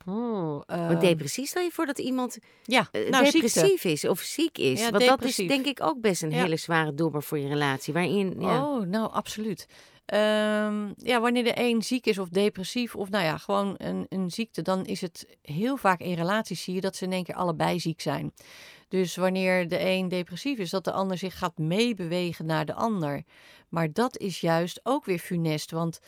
Oh, 0.08 0.62
uh, 0.72 1.00
depressief 1.00 1.48
stel 1.48 1.62
je 1.62 1.72
voor 1.72 1.86
dat 1.86 2.00
iemand 2.00 2.38
ja, 2.64 2.88
nou, 3.10 3.32
depressief 3.32 3.84
is 3.84 4.06
of 4.06 4.20
ziek 4.20 4.58
is. 4.58 4.80
Ja, 4.80 4.90
Want 4.90 5.06
dat 5.06 5.24
is 5.24 5.36
denk 5.36 5.66
ik 5.66 5.84
ook 5.84 6.02
best 6.02 6.24
een 6.24 6.32
hele 6.32 6.58
zware 6.58 6.94
dobber 6.94 7.24
voor 7.24 7.40
je 7.40 7.48
relatie. 7.48 7.94
Waarin, 7.94 8.36
ja. 8.40 8.66
Oh, 8.66 8.86
nou 8.86 9.12
absoluut. 9.12 9.68
Um, 10.14 10.94
ja, 10.98 11.20
wanneer 11.22 11.44
de 11.44 11.60
een 11.60 11.82
ziek 11.82 12.06
is 12.06 12.18
of 12.18 12.30
depressief 12.30 12.96
of 12.96 13.10
nou 13.10 13.24
ja, 13.24 13.38
gewoon 13.38 13.74
een, 13.78 14.06
een 14.10 14.32
ziekte, 14.32 14.62
dan 14.62 14.86
is 14.86 15.02
het 15.02 15.38
heel 15.42 15.78
vaak 15.78 16.00
in 16.00 16.14
relaties 16.14 16.64
zie 16.64 16.74
je 16.74 16.82
dat 16.82 16.96
ze 16.96 17.06
in 17.06 17.12
één 17.12 17.24
keer 17.24 17.36
allebei 17.36 17.80
ziek 17.80 18.02
zijn. 18.02 18.34
Dus 18.88 19.16
wanneer 19.16 19.68
de 19.68 19.86
een 19.86 20.08
depressief 20.08 20.58
is, 20.58 20.70
dat 20.70 20.84
de 20.84 20.92
ander 20.92 21.18
zich 21.18 21.38
gaat 21.38 21.58
meebewegen 21.58 22.46
naar 22.46 22.66
de 22.66 22.74
ander. 22.74 23.24
Maar 23.70 23.94
dat 23.94 24.18
is 24.18 24.40
juist 24.40 24.80
ook 24.84 25.06
weer 25.06 25.20
funest, 25.20 25.72
want 25.72 26.00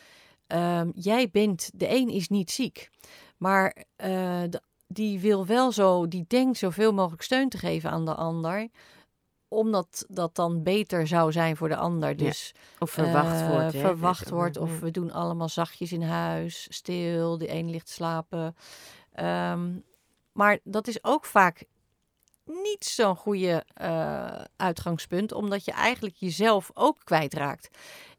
um, 0.48 0.92
jij 0.96 1.30
bent, 1.30 1.70
de 1.74 1.90
een 1.90 2.10
is 2.10 2.28
niet 2.28 2.52
ziek, 2.52 2.90
maar 3.38 3.76
de, 3.96 4.62
die 4.88 5.20
wil 5.20 5.46
wel 5.46 5.72
zo, 5.72 6.08
die 6.08 6.26
denkt 6.28 6.58
zoveel 6.58 6.94
mogelijk 6.94 7.22
steun 7.22 7.50
te 7.50 7.58
geven 7.58 7.90
aan 7.90 8.06
de 8.06 8.16
ander 8.16 8.70
omdat 9.48 10.06
dat 10.08 10.36
dan 10.36 10.64
beter 10.64 11.08
zou 11.08 11.32
zijn 11.32 11.58
voor 11.58 11.70
de 11.70 11.76
ander. 11.76 12.18
Dus, 12.18 12.54
of 12.80 12.92
verwacht 12.92 13.42
uh, 13.42 13.50
wordt. 13.50 13.74
Hè? 13.74 13.80
Verwacht 13.80 14.30
wordt. 14.30 14.58
Of 14.58 14.80
we 14.80 14.92
doen 14.92 15.12
allemaal 15.12 15.50
zachtjes 15.50 15.92
in 15.92 16.02
huis, 16.02 16.68
stil, 16.70 17.38
de 17.38 17.52
een 17.52 17.70
ligt 17.70 17.90
slapen. 17.90 18.56
Um, 19.20 19.84
maar 20.32 20.60
dat 20.64 20.88
is 20.88 21.04
ook 21.04 21.26
vaak 21.26 21.64
niet 22.46 22.86
zo'n 22.86 23.16
goede 23.16 23.64
uh, 23.82 24.42
uitgangspunt, 24.56 25.32
omdat 25.32 25.66
je 25.66 25.72
eigenlijk 25.72 26.16
jezelf 26.16 26.72
ook 26.74 26.98
kwijtraakt. 27.04 27.70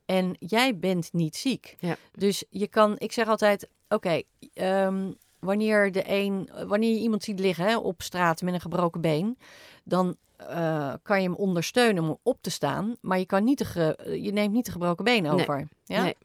En 0.04 0.36
jij 0.38 0.78
bent 0.78 1.12
niet 1.12 1.36
ziek. 1.36 1.76
Ja. 1.78 1.96
Dus 2.12 2.44
je 2.50 2.68
kan, 2.68 2.94
ik 2.98 3.12
zeg 3.12 3.28
altijd, 3.28 3.68
oké, 3.88 4.24
okay, 4.54 4.84
um, 4.84 5.16
wanneer, 5.38 5.92
de 5.92 6.02
een, 6.06 6.50
wanneer 6.66 6.90
je 6.90 7.00
iemand 7.00 7.24
ziet 7.24 7.40
liggen 7.40 7.64
hè, 7.64 7.76
op 7.76 8.02
straat 8.02 8.42
met 8.42 8.54
een 8.54 8.60
gebroken 8.60 9.00
been, 9.00 9.38
dan 9.88 10.16
uh, 10.40 10.92
kan 11.02 11.22
je 11.22 11.28
hem 11.28 11.36
ondersteunen 11.36 12.02
om 12.02 12.18
op 12.22 12.38
te 12.40 12.50
staan, 12.50 12.96
maar 13.00 13.18
je, 13.18 13.26
kan 13.26 13.44
niet 13.44 13.58
de 13.58 13.96
je 14.22 14.32
neemt 14.32 14.52
niet 14.52 14.64
de 14.64 14.72
gebroken 14.72 15.04
been 15.04 15.30
over. 15.30 15.56
Nee. 15.56 15.66
Ja? 15.84 16.02
Nee. 16.02 16.16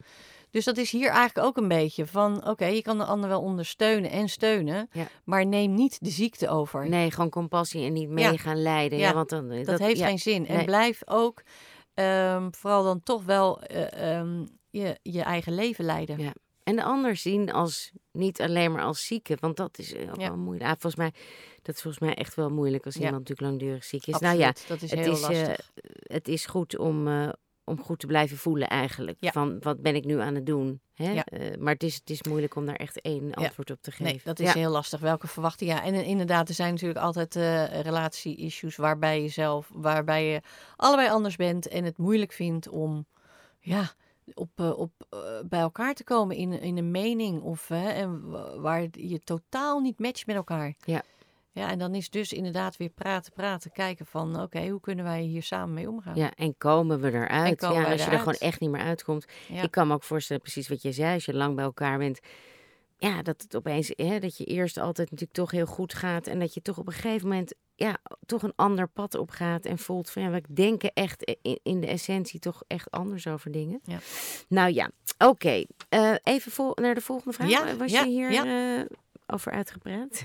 Dus 0.54 0.66
dat 0.66 0.78
is 0.78 0.92
hier 0.92 1.10
eigenlijk 1.10 1.48
ook 1.48 1.58
een 1.58 1.68
beetje 1.68 2.06
van, 2.06 2.48
oké, 2.48 2.66
je 2.66 2.82
kan 2.82 2.98
de 2.98 3.04
ander 3.04 3.30
wel 3.30 3.42
ondersteunen 3.42 4.12
en 4.12 4.30
steunen, 4.30 4.90
ja. 4.92 5.08
maar 5.24 5.46
neem 5.46 5.74
niet 5.74 5.98
de 6.02 6.10
ziekte 6.10 6.50
over. 6.50 6.90
Nee, 6.90 7.12
gewoon 7.12 7.30
compassie 7.30 7.86
en 7.86 7.94
niet 7.94 8.10
mee 8.10 8.32
ja. 8.32 8.38
gaan 8.38 8.62
leiden. 8.62 8.98
Ja, 9.00 9.14
want 9.14 9.30
dan, 9.30 9.50
dat, 9.50 9.66
dat 9.66 9.80
heeft 9.80 10.02
geen 10.02 10.20
zin. 10.20 10.48
En 10.48 10.66
blijf 10.66 11.02
ook 11.06 11.44
um, 11.94 12.54
vooral 12.56 12.84
dan 12.84 13.04
toch 13.04 13.24
wel 13.24 13.62
uh, 13.72 14.18
um, 14.20 14.48
je, 14.70 15.00
je 15.02 15.22
eigen 15.22 15.56
leven 15.56 15.86
leiden. 15.86 16.20
Ja. 16.20 16.34
En 16.64 16.76
de 16.76 16.84
ander 16.84 17.16
zien 17.16 17.52
als 17.52 17.92
niet 18.12 18.42
alleen 18.42 18.72
maar 18.72 18.84
als 18.84 19.06
zieke, 19.06 19.38
want 19.40 19.58
dat 19.58 19.78
is 19.78 19.96
ook 19.96 20.16
wel 20.16 20.38
moeilijk. 20.38 20.70
Ah, 20.70 20.72
volgens 20.72 20.96
mij 20.96 21.14
dat 21.64 21.76
is 21.76 21.82
volgens 21.82 22.04
mij 22.04 22.14
echt 22.14 22.36
wel 22.36 22.50
moeilijk 22.50 22.86
als 22.86 22.96
iemand 22.96 23.18
natuurlijk 23.18 23.50
langdurig 23.50 23.84
ziek 23.84 24.08
is. 24.08 24.14
Absoluut, 24.14 24.38
nou 24.38 24.54
ja, 24.54 24.68
dat 24.68 24.82
is 24.82 24.92
het 24.92 25.00
heel 25.00 25.14
is, 25.14 25.22
lastig. 25.22 25.50
Uh, 25.50 25.56
het 26.04 26.28
is 26.28 26.46
goed 26.46 26.78
om, 26.78 27.08
uh, 27.08 27.30
om 27.64 27.82
goed 27.82 28.00
te 28.00 28.06
blijven 28.06 28.38
voelen 28.38 28.68
eigenlijk. 28.68 29.18
Ja. 29.20 29.32
Van 29.32 29.60
wat 29.60 29.82
ben 29.82 29.96
ik 29.96 30.06
nu 30.06 30.20
aan 30.20 30.36
het 30.36 30.46
doen? 30.46 30.82
Hè? 30.94 31.12
Ja. 31.12 31.26
Uh, 31.34 31.58
maar 31.58 31.74
het 31.74 31.84
is, 31.84 31.96
het 31.96 32.10
is 32.10 32.24
moeilijk 32.24 32.56
om 32.56 32.66
daar 32.66 32.76
echt 32.76 33.02
één 33.02 33.34
antwoord 33.34 33.72
op 33.72 33.82
te 33.82 33.92
geven. 33.92 34.06
Nee, 34.06 34.22
dat 34.24 34.40
is 34.40 34.54
heel 34.54 34.72
lastig. 34.72 35.00
Welke 35.00 35.28
verwachting? 35.28 35.70
Ja, 35.70 35.84
en 35.84 35.94
inderdaad, 35.94 36.50
er 36.50 36.56
zijn 36.56 36.72
natuurlijk 36.72 37.00
altijd 37.00 37.36
relatie-issues 37.84 38.76
waarbij 38.76 39.22
je 39.22 39.30
zelf, 39.30 39.70
waarbij 39.74 40.26
je 40.26 40.42
allebei 40.76 41.10
anders 41.10 41.36
bent 41.36 41.68
en 41.68 41.84
het 41.84 41.98
moeilijk 41.98 42.32
vindt 42.32 42.68
om, 42.68 43.06
ja, 43.60 43.94
op, 44.34 44.50
uh, 44.56 44.78
op, 44.78 44.92
uh, 45.14 45.20
bij 45.46 45.60
elkaar 45.60 45.94
te 45.94 46.04
komen 46.04 46.36
in, 46.36 46.52
in 46.52 46.78
een 46.78 46.92
mening 46.92 47.42
of 47.42 47.68
hè, 47.68 47.90
en 47.90 48.30
waar 48.62 48.88
je 48.92 49.20
totaal 49.20 49.80
niet 49.80 50.00
matcht 50.00 50.26
met 50.26 50.36
elkaar. 50.36 50.76
Ja. 50.86 51.02
Ja, 51.54 51.70
en 51.70 51.80
dan 51.80 51.96
is 51.96 52.10
dus 52.10 52.34
inderdaad 52.34 52.78
weer 52.78 52.90
praten, 52.90 53.34
praten, 53.34 53.72
kijken 53.72 54.06
van 54.06 54.42
oké, 54.42 54.68
hoe 54.68 54.80
kunnen 54.80 55.06
wij 55.06 55.22
hier 55.22 55.44
samen 55.44 55.74
mee 55.74 55.90
omgaan? 55.90 56.16
Ja, 56.16 56.32
en 56.36 56.58
komen 56.58 57.00
we 57.00 57.12
eruit? 57.12 57.60
komen 57.60 57.82
ja, 57.82 57.92
als 57.92 58.06
je 58.06 58.12
er 58.12 58.18
gewoon 58.18 58.34
echt 58.34 58.60
niet 58.60 58.70
meer 58.70 58.82
uitkomt. 58.82 59.26
Ja. 59.48 59.62
Ik 59.62 59.72
kan 59.72 59.88
me 59.88 59.94
ook 59.94 60.04
voorstellen, 60.04 60.42
precies 60.42 60.68
wat 60.68 60.82
je 60.82 60.92
zei, 60.92 61.14
als 61.14 61.26
je 61.26 61.34
lang 61.34 61.56
bij 61.56 61.64
elkaar 61.64 61.98
bent. 61.98 62.20
Ja, 63.04 63.22
dat 63.22 63.42
het 63.42 63.56
opeens, 63.56 63.92
hè, 63.96 64.20
dat 64.20 64.38
je 64.38 64.46
eerst 64.46 64.78
altijd 64.78 65.12
natuurlijk 65.12 65.38
toch 65.38 65.52
heel 65.52 65.66
goed 65.66 65.94
gaat. 65.94 66.28
En 66.28 66.40
dat 66.40 66.54
je 66.54 66.62
toch 66.62 66.78
op 66.78 66.88
een 66.88 66.94
gegeven 66.94 67.28
moment, 67.28 67.54
ja, 67.76 67.98
toch 68.26 68.44
een 68.44 68.54
ander 68.56 68.88
pad 68.88 69.16
opgaat. 69.16 69.66
En 69.66 69.78
voelt 69.78 70.10
van, 70.10 70.22
ja, 70.22 70.30
we 70.30 70.42
denken 70.50 70.92
echt 70.94 71.38
in, 71.42 71.60
in 71.64 71.80
de 71.80 71.88
essentie 71.88 72.40
toch 72.40 72.64
echt 72.68 72.92
anders 72.92 73.28
over 73.28 73.52
dingen. 73.52 73.82
Ja. 73.84 74.00
Nou 74.48 74.74
ja, 74.74 74.90
oké. 75.18 75.64
Uh, 75.90 76.16
even 76.24 76.52
vol, 76.52 76.72
naar 76.76 76.96
de 76.96 77.02
volgende 77.02 77.34
vraag. 77.34 77.50
Ja, 77.50 77.76
Was 77.76 77.92
ja, 77.92 78.04
je 78.04 78.10
hier 78.10 78.46
uh, 78.46 78.86
over 79.28 79.52
uitgepraat? 79.52 80.24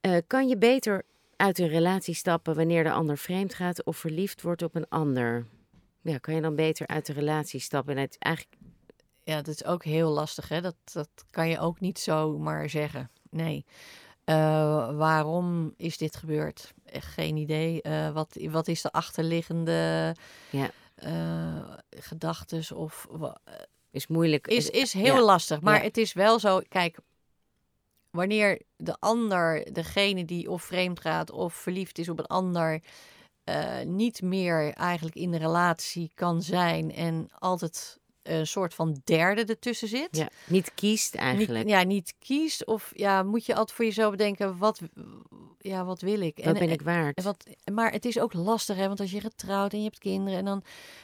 Uh, 0.00 0.16
kan 0.26 0.48
je 0.48 0.56
beter 0.56 1.02
uit 1.36 1.58
een 1.58 1.68
relatie 1.68 2.14
stappen 2.14 2.54
wanneer 2.54 2.84
de 2.84 2.92
ander 2.92 3.18
vreemd 3.18 3.54
gaat 3.54 3.84
of 3.84 3.96
verliefd 3.96 4.42
wordt 4.42 4.62
op 4.62 4.74
een 4.74 4.88
ander? 4.88 5.46
Ja, 6.02 6.18
kan 6.18 6.34
je 6.34 6.40
dan 6.40 6.54
beter 6.54 6.86
uit 6.86 7.06
de 7.06 7.12
relatie 7.12 7.60
stappen 7.60 7.96
en 7.96 8.00
het 8.00 8.16
eigenlijk... 8.18 8.56
Ja, 9.28 9.36
dat 9.36 9.54
is 9.54 9.64
ook 9.64 9.84
heel 9.84 10.10
lastig, 10.10 10.48
hè? 10.48 10.60
Dat, 10.60 10.76
dat 10.92 11.08
kan 11.30 11.48
je 11.48 11.58
ook 11.58 11.80
niet 11.80 11.98
zomaar 11.98 12.68
zeggen. 12.68 13.10
Nee. 13.30 13.64
Uh, 14.24 14.34
waarom 14.96 15.74
is 15.76 15.98
dit 15.98 16.16
gebeurd? 16.16 16.74
Echt 16.84 17.06
geen 17.06 17.36
idee. 17.36 17.80
Uh, 17.82 18.10
wat, 18.10 18.38
wat 18.50 18.68
is 18.68 18.82
de 18.82 18.92
achterliggende 18.92 20.14
ja. 20.50 20.70
uh, 21.04 21.74
gedachtes 21.90 22.72
of... 22.72 23.06
is 23.90 24.06
moeilijk. 24.06 24.46
Is, 24.46 24.70
is 24.70 24.92
heel 24.92 25.16
ja. 25.16 25.22
lastig. 25.22 25.60
Maar 25.60 25.78
Ja. 25.78 25.82
het 25.82 25.96
is 25.96 26.12
wel 26.12 26.38
zo, 26.38 26.60
kijk, 26.68 26.98
wanneer 28.10 28.62
de 28.76 28.96
ander, 28.98 29.72
degene 29.72 30.24
die 30.24 30.50
of 30.50 30.62
vreemd 30.62 31.00
gaat 31.00 31.30
of 31.30 31.54
verliefd 31.54 31.98
is 31.98 32.08
op 32.08 32.18
een 32.18 32.26
ander, 32.26 32.82
niet 33.84 34.22
meer 34.22 34.72
eigenlijk 34.72 35.16
in 35.16 35.30
de 35.30 35.38
relatie 35.38 36.10
kan 36.14 36.42
zijn 36.42 36.94
en 36.94 37.28
altijd 37.38 37.98
een 38.28 38.46
soort 38.46 38.74
van 38.74 39.00
derde 39.04 39.44
ertussen 39.44 39.88
zit. 39.88 40.08
Ja, 40.10 40.28
niet 40.46 40.74
kiest 40.74 41.14
eigenlijk. 41.14 41.64
Niet, 41.64 41.74
ja, 41.74 41.82
niet 41.82 42.14
kiest 42.18 42.66
of 42.66 42.92
ja, 42.94 43.22
moet 43.22 43.46
je 43.46 43.54
altijd 43.54 43.76
voor 43.76 43.84
jezelf 43.84 44.10
bedenken, 44.10 44.58
wat, 44.58 44.80
ja, 45.58 45.84
wat 45.84 46.00
wil 46.00 46.20
ik? 46.20 46.40
Wat 46.44 46.58
ben 46.58 46.70
ik 46.70 46.82
waard? 46.82 47.16
En 47.16 47.24
wat, 47.24 47.44
maar 47.72 47.92
het 47.92 48.04
is 48.04 48.18
ook 48.20 48.32
lastig, 48.32 48.76
hè, 48.76 48.86
want 48.86 49.00
als 49.00 49.10
je 49.10 49.20
getrouwd 49.20 49.72
en 49.72 49.78
je 49.78 49.84
hebt 49.84 49.98
kinderen 49.98 50.38
en 50.38 50.44
dan, 50.44 50.62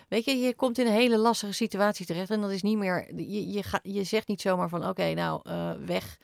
weet 0.08 0.24
je, 0.24 0.36
je 0.38 0.54
komt 0.54 0.78
in 0.78 0.86
een 0.86 0.92
hele 0.92 1.18
lastige 1.18 1.52
situatie 1.52 2.06
terecht 2.06 2.30
en 2.30 2.40
dat 2.40 2.50
is 2.50 2.62
niet 2.62 2.78
meer, 2.78 3.14
je, 3.16 3.52
je, 3.52 3.62
je 3.82 4.04
zegt 4.04 4.28
niet 4.28 4.40
zomaar 4.40 4.68
van, 4.68 4.88
oké, 4.88 5.14
nou, 5.14 5.40
uh, 5.48 5.70
weg. 5.86 6.18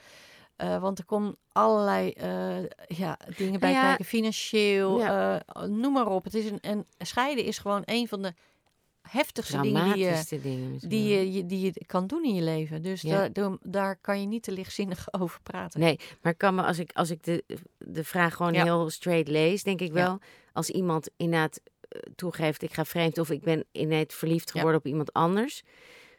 Uh, 0.62 0.80
want 0.80 0.98
er 0.98 1.04
komen 1.04 1.36
allerlei 1.52 2.14
uh, 2.22 2.66
ja, 2.86 3.18
dingen 3.36 3.60
bij 3.60 3.72
Ja. 3.72 3.82
kijken, 3.86 4.04
financieel, 4.04 4.98
Ja. 4.98 5.42
noem 5.68 5.92
maar 5.92 6.06
op. 6.06 6.24
Het 6.24 6.34
is 6.34 6.44
een, 6.50 6.60
en 6.60 6.86
scheiden 6.98 7.44
is 7.44 7.58
gewoon 7.58 7.82
een 7.84 8.08
van 8.08 8.22
de 8.22 8.34
heftigste 9.10 9.60
dingen 9.60 9.92
die 9.94 10.04
je, 10.04 10.38
dingen 10.40 10.78
die, 10.88 11.32
je, 11.32 11.46
die 11.46 11.60
je 11.60 11.86
kan 11.86 12.06
doen 12.06 12.24
in 12.24 12.34
je 12.34 12.42
leven. 12.42 12.82
Dus 12.82 13.02
Ja. 13.02 13.28
daar, 13.28 13.56
daar- 13.62 13.96
kan 13.96 14.20
je 14.20 14.26
niet 14.26 14.42
te 14.42 14.52
lichtzinnig 14.52 15.06
over 15.20 15.40
praten. 15.42 15.80
Nee, 15.80 15.98
maar 16.22 16.34
kan 16.34 16.54
me, 16.54 16.62
als 16.62 16.78
ik, 16.78 16.90
als 16.92 17.10
ik 17.10 17.22
de, 17.24 17.44
de 17.78 18.04
vraag 18.04 18.34
gewoon 18.34 18.52
Ja. 18.52 18.62
heel 18.64 18.90
straight 18.90 19.28
lees, 19.28 19.62
denk 19.62 19.80
ik 19.80 19.92
wel, 19.92 20.18
als 20.52 20.70
iemand 20.70 21.08
inderdaad 21.16 21.60
eh, 21.88 22.00
toegeeft, 22.14 22.62
ik 22.62 22.72
ga 22.74 22.84
vreemd 22.84 23.18
of 23.18 23.30
ik 23.30 23.42
ben 23.42 23.64
inderdaad 23.72 24.12
verliefd 24.14 24.50
geworden 24.50 24.78
op 24.80 24.86
iemand 24.86 25.12
anders, 25.12 25.62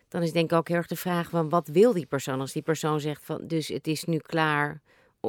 dan 0.08 0.21
is 0.23 0.32
denk 0.32 0.51
ik 0.51 0.58
ook 0.58 0.67
heel 0.67 0.77
erg 0.77 0.88
de 0.88 0.95
vraag 0.95 1.30
van 1.30 1.49
wat 1.49 1.67
wil 1.67 1.93
die 1.93 2.06
persoon? 2.06 2.39
Als 2.39 2.51
die 2.54 2.62
persoon 2.62 2.99
zegt 2.99 3.25
van, 3.25 3.47
dus 3.47 3.67
het 3.67 3.88
is 3.88 4.04
nu 4.04 4.17
klaar 4.17 4.82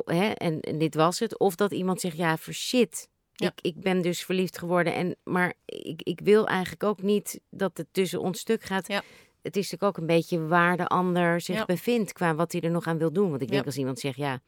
hè, 0.05 0.29
en, 0.31 0.61
en 0.61 0.79
dit 0.79 0.94
was 0.94 1.18
het. 1.18 1.38
Of 1.38 1.55
dat 1.55 1.72
iemand 1.72 2.01
zegt, 2.01 2.16
ja, 2.16 2.37
voor 2.37 2.53
shit, 2.53 3.09
Ja. 3.35 3.47
ik, 3.47 3.61
ik 3.61 3.81
ben 3.81 4.03
dus 4.03 4.25
verliefd 4.25 4.59
geworden, 4.59 4.95
en, 4.95 5.16
maar 5.25 5.55
ik, 5.64 6.03
ik 6.03 6.21
wil 6.21 6.47
eigenlijk 6.49 6.83
ook 6.83 7.03
niet 7.03 7.40
dat 7.51 7.77
het 7.77 7.87
tussen 7.92 8.21
ons 8.21 8.38
stuk 8.38 8.62
gaat. 8.62 8.88
Ja. 8.88 9.03
Het 9.42 9.57
is 9.57 9.71
natuurlijk 9.71 9.83
ook 9.83 9.97
een 9.97 10.16
beetje 10.16 10.47
waar 10.47 10.77
de 10.77 10.87
ander 10.87 11.40
zich 11.40 11.57
Ja. 11.57 11.64
bevindt 11.64 12.12
qua 12.12 12.35
wat 12.35 12.53
hij 12.53 12.61
er 12.61 12.71
nog 12.71 12.87
aan 12.87 12.99
wil 12.99 13.12
doen. 13.12 13.31
Want 13.31 13.42
ik 13.42 13.49
denk 13.51 13.66
als 13.66 13.77
iemand 13.77 13.99
zegt, 13.99 14.16
ja, 14.16 14.40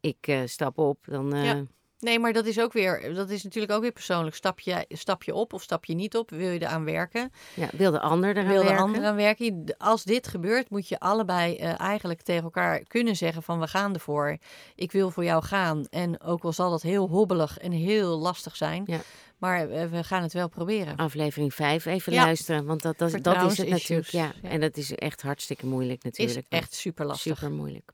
ik 0.00 0.16
eh, 0.20 0.40
stap 0.44 0.78
op, 0.78 0.98
dan... 1.06 1.32
eh. 1.34 1.60
Nee, 2.02 2.18
maar 2.18 2.32
dat 2.32 2.46
is 2.46 2.60
ook 2.60 2.72
weer, 2.72 3.14
dat 3.14 3.30
is 3.30 3.42
natuurlijk 3.42 3.72
ook 3.72 3.82
weer 3.82 3.92
persoonlijk. 3.92 4.36
Stap 4.36 4.60
je, 4.60 4.84
stap 4.88 5.22
je 5.22 5.34
op 5.34 5.52
of 5.52 5.62
stap 5.62 5.84
je 5.84 5.94
niet 5.94 6.16
op? 6.16 6.30
Wil 6.30 6.50
je 6.50 6.60
eraan 6.60 6.84
werken? 6.84 7.32
Ja, 7.54 7.68
wil 7.72 7.90
de 7.90 8.00
ander 8.00 8.30
eraan 8.36 8.46
Wil 8.46 8.60
de 8.60 8.64
werken? 8.66 8.82
ander 8.84 9.04
aan 9.04 9.16
werken? 9.16 9.74
Als 9.78 10.04
dit 10.04 10.26
gebeurt, 10.26 10.70
moet 10.70 10.88
je 10.88 10.98
allebei 11.00 11.56
eh, 11.56 11.80
eigenlijk 11.80 12.22
tegen 12.22 12.42
elkaar 12.42 12.82
kunnen 12.84 13.16
zeggen 13.16 13.42
van 13.42 13.60
we 13.60 13.66
gaan 13.66 13.94
ervoor. 13.94 14.36
Ik 14.74 14.92
wil 14.92 15.10
voor 15.10 15.24
jou 15.24 15.42
gaan. 15.44 15.86
En 15.90 16.20
ook 16.20 16.42
al 16.44 16.52
zal 16.52 16.70
dat 16.70 16.82
heel 16.82 17.08
hobbelig 17.08 17.58
en 17.58 17.72
heel 17.72 18.18
lastig 18.18 18.56
zijn. 18.56 18.82
Ja. 18.86 19.00
Maar 19.38 19.68
eh, 19.70 19.86
we 19.90 20.04
gaan 20.04 20.22
het 20.22 20.32
wel 20.32 20.48
proberen. 20.48 20.96
Aflevering 20.96 21.54
5 21.54 21.84
even 21.84 22.12
Ja. 22.12 22.24
luisteren, 22.24 22.64
want 22.64 22.82
dat, 22.82 22.98
dat, 22.98 23.22
dat 23.22 23.50
is 23.50 23.58
het 23.58 23.68
natuurlijk. 23.68 24.08
Ja. 24.08 24.32
ja. 24.42 24.48
En 24.48 24.60
dat 24.60 24.76
is 24.76 24.94
echt 24.94 25.22
hartstikke 25.22 25.66
moeilijk 25.66 26.04
is 26.04 26.18
natuurlijk. 26.18 26.46
echt 26.48 26.74
super 26.74 27.06
lastig. 27.06 27.36
Super 27.38 27.50
moeilijk. 27.56 27.92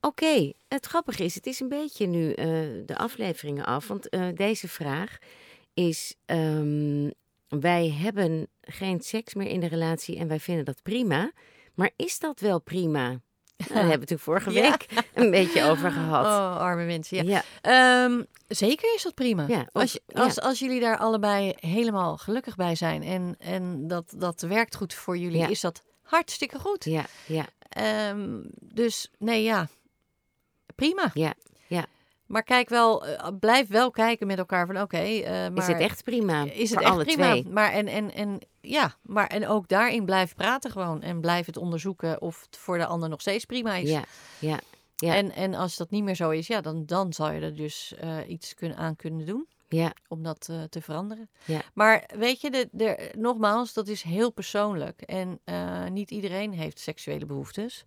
Oké, 0.00 0.52
het 0.68 0.86
grappige 0.86 1.24
is, 1.24 1.34
het 1.34 1.46
is 1.46 1.60
een 1.60 1.68
beetje 1.68 2.06
nu 2.06 2.32
eh, 2.32 2.46
de 2.86 2.96
afleveringen 2.96 3.64
af. 3.64 3.88
Want 3.88 4.08
eh, 4.08 4.26
deze 4.34 4.68
vraag 4.68 5.18
is: 5.74 6.14
ehm, 6.26 7.10
wij 7.48 7.90
hebben 7.90 8.46
geen 8.60 9.00
seks 9.00 9.34
meer 9.34 9.46
in 9.48 9.60
de 9.60 9.66
relatie 9.68 10.18
en 10.18 10.28
wij 10.28 10.40
vinden 10.40 10.64
dat 10.64 10.82
prima. 10.82 11.32
Maar 11.74 11.90
is 11.96 12.18
dat 12.18 12.40
wel 12.40 12.60
prima? 12.60 13.08
Nou, 13.08 13.20
daar 13.74 13.88
hebben 13.88 14.08
we 14.08 14.14
het 14.14 14.22
vorige 14.22 14.50
Ja. 14.52 14.60
week 14.70 14.86
een 15.14 15.30
beetje 15.30 15.64
over 15.64 15.90
gehad. 15.90 16.26
Oh, 16.26 16.56
arme 16.56 16.84
mensen. 16.84 17.26
Ja. 17.26 17.42
ja. 17.62 18.04
Ehm, 18.04 18.22
zeker 18.48 18.94
is 18.94 19.02
dat 19.02 19.14
prima. 19.14 19.44
Ja, 19.48 19.60
of- 19.60 19.68
als, 19.82 19.98
als, 20.12 20.40
als 20.40 20.58
jullie 20.58 20.80
daar 20.80 20.98
allebei 20.98 21.52
helemaal 21.56 22.16
gelukkig 22.16 22.56
bij 22.56 22.74
zijn 22.74 23.02
en, 23.02 23.34
en 23.38 23.88
dat, 23.88 24.14
dat 24.16 24.40
werkt 24.40 24.74
goed 24.76 24.94
voor 24.94 25.16
jullie, 25.18 25.50
is 25.50 25.60
dat 25.60 25.82
hartstikke 26.04 26.58
goed. 26.58 26.84
ja, 26.84 27.04
ja, 27.26 27.46
Ehm, 27.68 28.40
dus 28.60 29.10
nee, 29.18 29.42
ja, 29.42 29.68
prima. 30.74 31.10
Ja, 31.14 31.34
ja. 31.66 31.86
Maar 32.26 32.42
kijk 32.42 32.68
wel, 32.68 33.06
eh, 33.06 33.28
blijf 33.40 33.68
wel 33.68 33.90
kijken 33.90 34.26
met 34.26 34.38
elkaar 34.38 34.66
van 34.66 34.80
oké, 34.80 34.96
eh, 34.96 35.30
maar 35.30 35.56
Is 35.56 35.66
het 35.66 35.78
echt 35.80 36.04
prima? 36.04 36.44
is 36.44 36.70
het 36.70 36.80
echt 36.80 36.90
alle 36.90 37.04
prima? 37.04 37.30
twee? 37.30 37.48
Maar 37.48 37.72
en, 37.72 37.86
en, 37.86 38.12
en 38.14 38.38
ja, 38.60 38.96
maar 39.02 39.26
en 39.26 39.48
ook 39.48 39.68
daarin 39.68 40.04
blijf 40.04 40.34
praten 40.34 40.70
gewoon 40.70 41.02
en 41.02 41.20
blijf 41.20 41.46
het 41.46 41.56
onderzoeken 41.56 42.20
of 42.20 42.42
het 42.46 42.56
voor 42.56 42.78
de 42.78 42.86
ander 42.86 43.08
nog 43.08 43.20
steeds 43.20 43.44
prima 43.44 43.74
is. 43.74 43.90
Ja, 43.90 44.04
ja, 44.38 44.58
ja. 44.96 45.14
En, 45.14 45.32
en 45.32 45.54
als 45.54 45.76
dat 45.76 45.90
niet 45.90 46.04
meer 46.04 46.14
zo 46.16 46.30
is, 46.30 46.46
ja, 46.46 46.60
dan, 46.60 46.86
dan 46.86 47.12
zou 47.12 47.32
je 47.32 47.40
er 47.40 47.56
dus 47.56 47.94
eh, 47.94 48.16
iets 48.28 48.54
kunnen, 48.54 48.76
aan 48.76 48.96
kunnen 48.96 49.26
doen 49.26 49.46
ja, 49.74 49.92
om 50.08 50.22
dat 50.22 50.48
eh, 50.50 50.62
te 50.62 50.82
veranderen. 50.82 51.30
Ja. 51.44 51.62
Maar 51.74 52.10
weet 52.16 52.40
je, 52.40 52.50
de, 52.50 52.68
de, 52.72 53.12
nogmaals, 53.16 53.72
dat 53.72 53.88
is 53.88 54.02
heel 54.02 54.30
persoonlijk. 54.30 55.00
En 55.00 55.40
eh, 55.44 55.86
niet 55.86 56.10
iedereen 56.10 56.52
heeft 56.52 56.78
seksuele 56.78 57.26
behoeftes. 57.26 57.84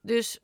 Dus 0.00 0.40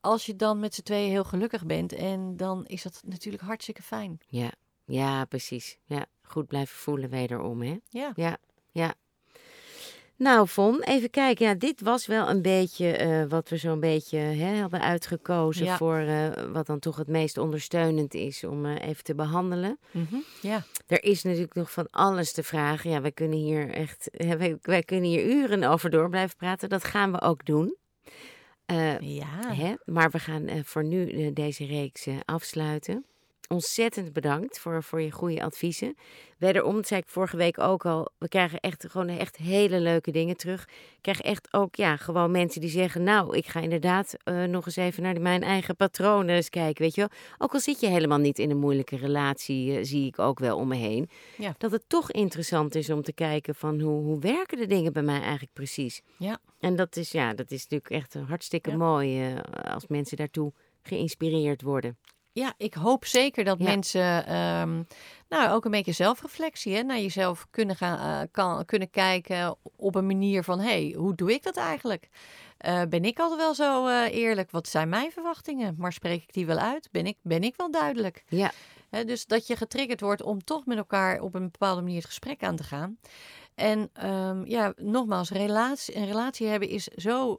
als 0.00 0.26
je 0.26 0.36
dan 0.36 0.60
met 0.60 0.74
z'n 0.74 0.82
tweeën 0.82 1.10
heel 1.10 1.24
gelukkig 1.24 1.66
bent, 1.66 1.92
en 1.92 2.36
dan 2.36 2.66
is 2.66 2.82
dat 2.82 3.02
natuurlijk 3.06 3.42
hartstikke 3.42 3.82
fijn. 3.82 4.18
ja, 4.28 4.52
ja, 4.84 5.24
precies. 5.24 5.78
Ja, 5.84 6.06
goed 6.22 6.46
blijven 6.46 6.76
voelen 6.76 7.10
wederom, 7.10 7.62
hè? 7.62 7.78
Ja. 7.88 8.12
Ja, 8.14 8.36
ja. 8.70 8.94
Nou, 10.18 10.48
Von, 10.48 10.80
even 10.82 11.10
kijken. 11.10 11.46
Ja, 11.46 11.54
dit 11.54 11.80
was 11.80 12.06
wel 12.06 12.28
een 12.28 12.42
beetje 12.42 12.90
eh, 12.96 13.24
wat 13.28 13.48
we 13.48 13.56
zo'n 13.56 13.80
beetje 13.80 14.18
hè, 14.18 14.60
hadden 14.60 14.80
uitgekozen 14.80 15.64
Ja. 15.64 15.76
voor 15.76 15.96
eh, 15.98 16.28
wat 16.52 16.66
dan 16.66 16.78
toch 16.78 16.96
het 16.96 17.08
meest 17.08 17.38
ondersteunend 17.38 18.14
is 18.14 18.44
om 18.44 18.66
eh, 18.66 18.88
even 18.88 19.04
te 19.04 19.14
behandelen. 19.14 19.78
Mhm. 19.90 20.16
Ja. 20.42 20.62
Er 20.86 21.04
is 21.04 21.22
natuurlijk 21.22 21.54
nog 21.54 21.72
van 21.72 21.86
alles 21.90 22.32
te 22.32 22.42
vragen. 22.42 22.90
Ja, 22.90 23.00
wij 23.00 23.12
kunnen 23.12 23.38
hier 23.38 23.70
echt, 23.70 24.08
wij, 24.12 24.58
wij 24.62 24.82
kunnen 24.82 25.10
hier 25.10 25.24
uren 25.24 25.64
over 25.64 25.90
door 25.90 26.08
blijven 26.08 26.36
praten. 26.36 26.68
Dat 26.68 26.84
gaan 26.84 27.12
we 27.12 27.20
ook 27.20 27.44
doen. 27.44 27.76
Ja. 29.00 29.54
Hè? 29.54 29.74
Maar 29.84 30.10
we 30.10 30.18
gaan 30.18 30.48
voor 30.64 30.84
nu 30.84 31.32
deze 31.32 31.66
reeks 31.66 32.06
afsluiten. 32.24 33.04
Ontzettend 33.48 34.12
bedankt 34.12 34.58
voor, 34.58 34.82
voor 34.82 35.00
je 35.00 35.10
goede 35.10 35.42
adviezen. 35.42 35.96
Wederom, 36.38 36.74
dat 36.74 36.86
zei 36.86 37.00
ik 37.00 37.08
vorige 37.08 37.36
week 37.36 37.58
ook 37.58 37.86
al, 37.86 38.10
we 38.18 38.28
krijgen 38.28 38.60
echt 38.60 38.86
gewoon 38.90 39.08
echt 39.08 39.36
hele 39.36 39.80
leuke 39.80 40.10
dingen 40.10 40.36
terug. 40.36 40.62
Ik 40.62 40.98
krijg 41.00 41.20
echt 41.20 41.52
ook 41.52 41.74
ja, 41.74 41.96
gewoon 41.96 42.30
mensen 42.30 42.60
die 42.60 42.70
zeggen, 42.70 43.02
nou, 43.02 43.36
ik 43.36 43.46
ga 43.46 43.60
inderdaad 43.60 44.14
eh, 44.24 44.44
nog 44.44 44.66
eens 44.66 44.76
even 44.76 45.02
naar 45.02 45.20
mijn 45.20 45.42
eigen 45.42 45.76
patronen 45.76 46.34
eens 46.36 46.48
kijken, 46.50 46.82
weet 46.82 46.94
je 46.94 47.00
wel. 47.00 47.18
Ook 47.38 47.52
al 47.52 47.60
zit 47.60 47.80
je 47.80 47.86
helemaal 47.86 48.18
niet 48.18 48.38
in 48.38 48.50
een 48.50 48.58
moeilijke 48.58 48.96
relatie, 48.96 49.76
eh, 49.76 49.84
zie 49.84 50.06
ik 50.06 50.18
ook 50.18 50.38
wel 50.38 50.56
om 50.56 50.68
me 50.68 50.76
heen. 50.76 51.08
Ja. 51.36 51.54
Dat 51.58 51.70
het 51.70 51.84
toch 51.86 52.10
interessant 52.10 52.74
is 52.74 52.90
om 52.90 53.02
te 53.02 53.12
kijken 53.12 53.54
van 53.54 53.80
hoe, 53.80 54.02
hoe 54.02 54.20
werken 54.20 54.58
de 54.58 54.66
dingen 54.66 54.92
bij 54.92 55.02
mij 55.02 55.20
eigenlijk 55.20 55.52
precies. 55.52 56.02
Ja. 56.18 56.38
En 56.60 56.76
dat 56.76 56.96
is, 56.96 57.12
ja, 57.12 57.34
dat 57.34 57.50
is 57.50 57.62
natuurlijk 57.68 57.90
echt 57.90 58.14
hartstikke 58.28 58.70
Ja. 58.70 58.76
mooi 58.76 59.22
eh, 59.22 59.38
als 59.74 59.86
mensen 59.86 60.16
daartoe 60.16 60.52
geïnspireerd 60.82 61.62
worden. 61.62 61.98
Ja, 62.36 62.54
ik 62.56 62.74
hoop 62.74 63.04
zeker 63.04 63.44
dat 63.44 63.58
Ja. 63.58 63.64
mensen 63.64 64.26
ehm, 64.26 64.82
nou, 65.28 65.50
ook 65.50 65.64
een 65.64 65.70
beetje 65.70 65.92
zelfreflectie 65.92 66.74
hè, 66.74 66.82
naar 66.82 66.98
jezelf 66.98 67.46
kunnen, 67.50 67.76
gaan, 67.76 67.98
eh, 67.98 68.28
kan, 68.30 68.64
kunnen 68.64 68.90
kijken 68.90 69.56
op 69.76 69.94
een 69.94 70.06
manier 70.06 70.44
van... 70.44 70.58
hé, 70.58 70.66
hey, 70.66 70.94
hoe 70.96 71.14
doe 71.14 71.32
ik 71.32 71.42
dat 71.42 71.56
eigenlijk? 71.56 72.08
Eh, 72.58 72.82
ben 72.88 73.04
ik 73.04 73.18
altijd 73.18 73.40
wel 73.40 73.54
zo 73.54 73.86
eh, 73.86 74.14
eerlijk? 74.14 74.50
Wat 74.50 74.68
zijn 74.68 74.88
mijn 74.88 75.12
verwachtingen? 75.12 75.74
Maar 75.78 75.92
spreek 75.92 76.22
ik 76.22 76.32
die 76.32 76.46
wel 76.46 76.58
uit? 76.58 76.88
Ben 76.92 77.06
ik, 77.06 77.16
ben 77.22 77.42
ik 77.42 77.54
wel 77.56 77.70
duidelijk? 77.70 78.24
Ja, 78.28 78.52
dus 79.06 79.26
dat 79.26 79.46
je 79.46 79.56
getriggerd 79.56 80.00
wordt 80.00 80.22
om 80.22 80.44
toch 80.44 80.66
met 80.66 80.78
elkaar 80.78 81.20
op 81.20 81.34
een 81.34 81.50
bepaalde 81.50 81.82
manier 81.82 81.96
het 81.96 82.06
gesprek 82.06 82.42
aan 82.42 82.56
te 82.56 82.64
gaan. 82.64 82.98
En 83.54 83.90
ehm, 83.92 84.44
ja, 84.44 84.72
nogmaals, 84.76 85.30
relatie, 85.30 85.96
een 85.96 86.06
relatie 86.06 86.46
hebben 86.46 86.68
is 86.68 86.84
zo 86.84 87.34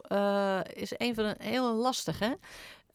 is 0.73 0.91
een 0.97 1.15
van 1.15 1.23
de 1.23 1.36
heel 1.38 1.73
lastig. 1.73 2.19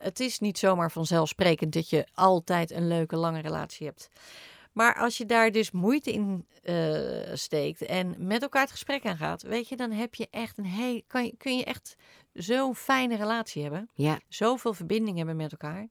Het 0.03 0.21
is 0.21 0.39
niet 0.39 0.59
zomaar 0.59 0.91
vanzelfsprekend 0.91 1.73
dat 1.73 1.91
je 1.91 2.07
altijd 2.15 2.71
een 2.71 2.89
leuke 2.89 3.17
lange 3.17 3.41
relatie 3.41 3.87
hebt. 3.87 4.09
Maar 4.73 4.95
als 4.95 5.17
je 5.19 5.27
daar 5.27 5.51
dus 5.53 5.71
moeite 5.71 6.13
in 6.13 6.47
eh, 6.63 6.75
steekt 7.33 7.83
en 7.83 8.15
met 8.19 8.43
elkaar 8.43 8.63
het 8.63 8.71
gesprek 8.71 9.07
aangaat, 9.07 9.43
weet 9.43 9.69
je, 9.69 9.77
dan 9.77 9.91
heb 9.91 10.15
je 10.15 10.29
echt 10.31 10.59
een 10.59 10.65
heel, 10.65 11.03
kan 11.07 11.25
je, 11.25 11.35
kun 11.39 11.57
je 11.57 11.65
echt 11.65 11.97
zo'n 12.33 12.75
fijne 12.75 13.17
relatie 13.17 13.63
hebben. 13.63 13.89
ja, 13.95 14.19
Zoveel 14.29 14.75
verbinding 14.75 15.17
hebben 15.17 15.37
met 15.37 15.51
elkaar. 15.53 15.89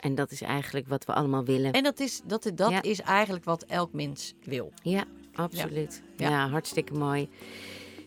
en 0.00 0.14
dat 0.14 0.30
is 0.30 0.40
eigenlijk 0.42 0.88
wat 0.88 1.04
we 1.04 1.14
allemaal 1.14 1.44
willen. 1.44 1.72
En 1.72 1.82
dat 1.82 2.00
is, 2.00 2.20
dat, 2.24 2.50
dat 2.54 2.70
Ja. 2.70 2.82
is 2.82 3.00
eigenlijk 3.00 3.44
wat 3.44 3.62
elk 3.62 3.92
mens 3.92 4.34
wil. 4.44 4.72
Ja, 4.82 5.04
absoluut. 5.34 6.02
Ja, 6.16 6.28
Ja. 6.30 6.48
hartstikke 6.48 6.92
mooi. 6.92 7.28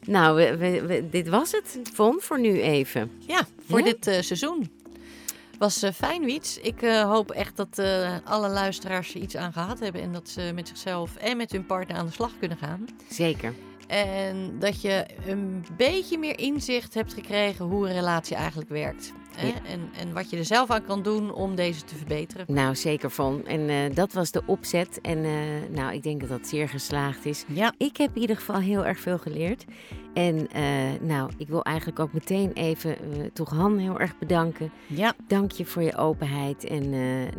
Nou, 0.06 0.36
we, 0.36 0.58
we- 0.58 0.86
we- 0.86 1.10
dit 1.10 1.28
was 1.30 1.52
het, 1.52 1.80
Von, 1.94 2.18
voor 2.22 2.40
nu 2.40 2.62
even. 2.62 3.12
Ja, 3.28 3.48
voor 3.68 3.80
Ja? 3.80 3.86
dit 3.86 4.08
eh, 4.08 4.22
seizoen. 4.22 4.80
Was 5.62 5.82
eh, 5.82 5.92
fijn, 5.92 6.26
Wiets. 6.26 6.60
Ik 6.60 6.82
eh, 6.82 7.02
hoop 7.02 7.32
echt 7.32 7.58
dat 7.58 7.80
eh, 7.80 8.16
alle 8.24 8.50
luisteraars 8.50 9.14
er 9.14 9.22
iets 9.22 9.36
aan 9.36 9.54
gehad 9.54 9.80
hebben. 9.80 10.02
En 10.02 10.12
dat 10.12 10.30
ze 10.30 10.52
met 10.56 10.68
zichzelf 10.68 11.16
en 11.16 11.38
met 11.38 11.52
hun 11.52 11.66
partner 11.66 11.98
aan 11.98 12.06
de 12.06 12.12
slag 12.12 12.32
kunnen 12.40 12.58
gaan. 12.58 12.86
Zeker. 13.10 13.54
En 13.88 14.60
dat 14.60 14.82
je 14.82 15.06
een 15.28 15.66
beetje 15.78 16.18
meer 16.18 16.40
inzicht 16.40 16.94
hebt 16.94 17.14
gekregen 17.14 17.66
hoe 17.66 17.88
een 17.88 17.94
relatie 17.94 18.36
eigenlijk 18.36 18.70
werkt. 18.70 19.14
Hè? 19.36 19.48
Ja. 19.48 19.54
En, 19.54 19.90
en 20.00 20.14
wat 20.14 20.30
je 20.30 20.38
er 20.38 20.46
zelf 20.46 20.70
aan 20.70 20.84
kan 20.86 21.02
doen 21.04 21.34
om 21.34 21.56
deze 21.56 21.84
te 21.84 21.96
verbeteren. 21.96 22.46
Nou, 22.50 22.76
zeker, 22.76 23.12
Von. 23.12 23.46
En 23.46 23.70
eh, 23.70 23.96
dat 23.96 24.14
was 24.14 24.32
de 24.32 24.42
opzet. 24.46 25.02
En 25.02 25.24
eh, 25.26 25.32
nou, 25.70 25.94
ik 25.94 26.04
denk 26.04 26.20
dat 26.20 26.30
dat 26.30 26.48
zeer 26.48 26.70
geslaagd 26.70 27.26
is. 27.26 27.46
Ja, 27.48 27.74
Ik 27.78 27.98
heb 27.98 28.16
in 28.16 28.22
ieder 28.22 28.36
geval 28.36 28.60
heel 28.60 28.86
erg 28.86 29.00
veel 29.00 29.18
geleerd. 29.18 29.66
En 30.14 30.48
eh, 30.52 30.64
nou, 31.02 31.32
ik 31.38 31.48
wil 31.48 31.64
eigenlijk 31.64 32.00
ook 32.00 32.14
meteen 32.14 32.52
even 32.54 32.96
toch 33.34 33.50
Han 33.50 33.78
heel 33.78 34.00
erg 34.00 34.18
bedanken. 34.18 34.72
ja, 34.88 35.14
Dank 35.28 35.52
je 35.52 35.66
voor 35.66 35.82
je 35.82 35.98
openheid. 35.98 36.64
En 36.64 36.90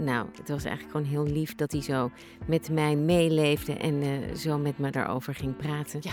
nou, 0.04 0.26
het 0.38 0.48
was 0.48 0.64
eigenlijk 0.64 0.96
gewoon 0.96 1.06
heel 1.06 1.34
lief 1.34 1.54
dat 1.54 1.72
hij 1.72 1.82
zo 1.82 2.10
met 2.46 2.70
mij 2.70 2.96
meeleefde 2.96 3.72
en 3.72 4.02
zo 4.36 4.58
met 4.58 4.78
me 4.78 4.90
daarover 4.90 5.34
ging 5.34 5.56
praten. 5.56 6.00
Ja. 6.02 6.12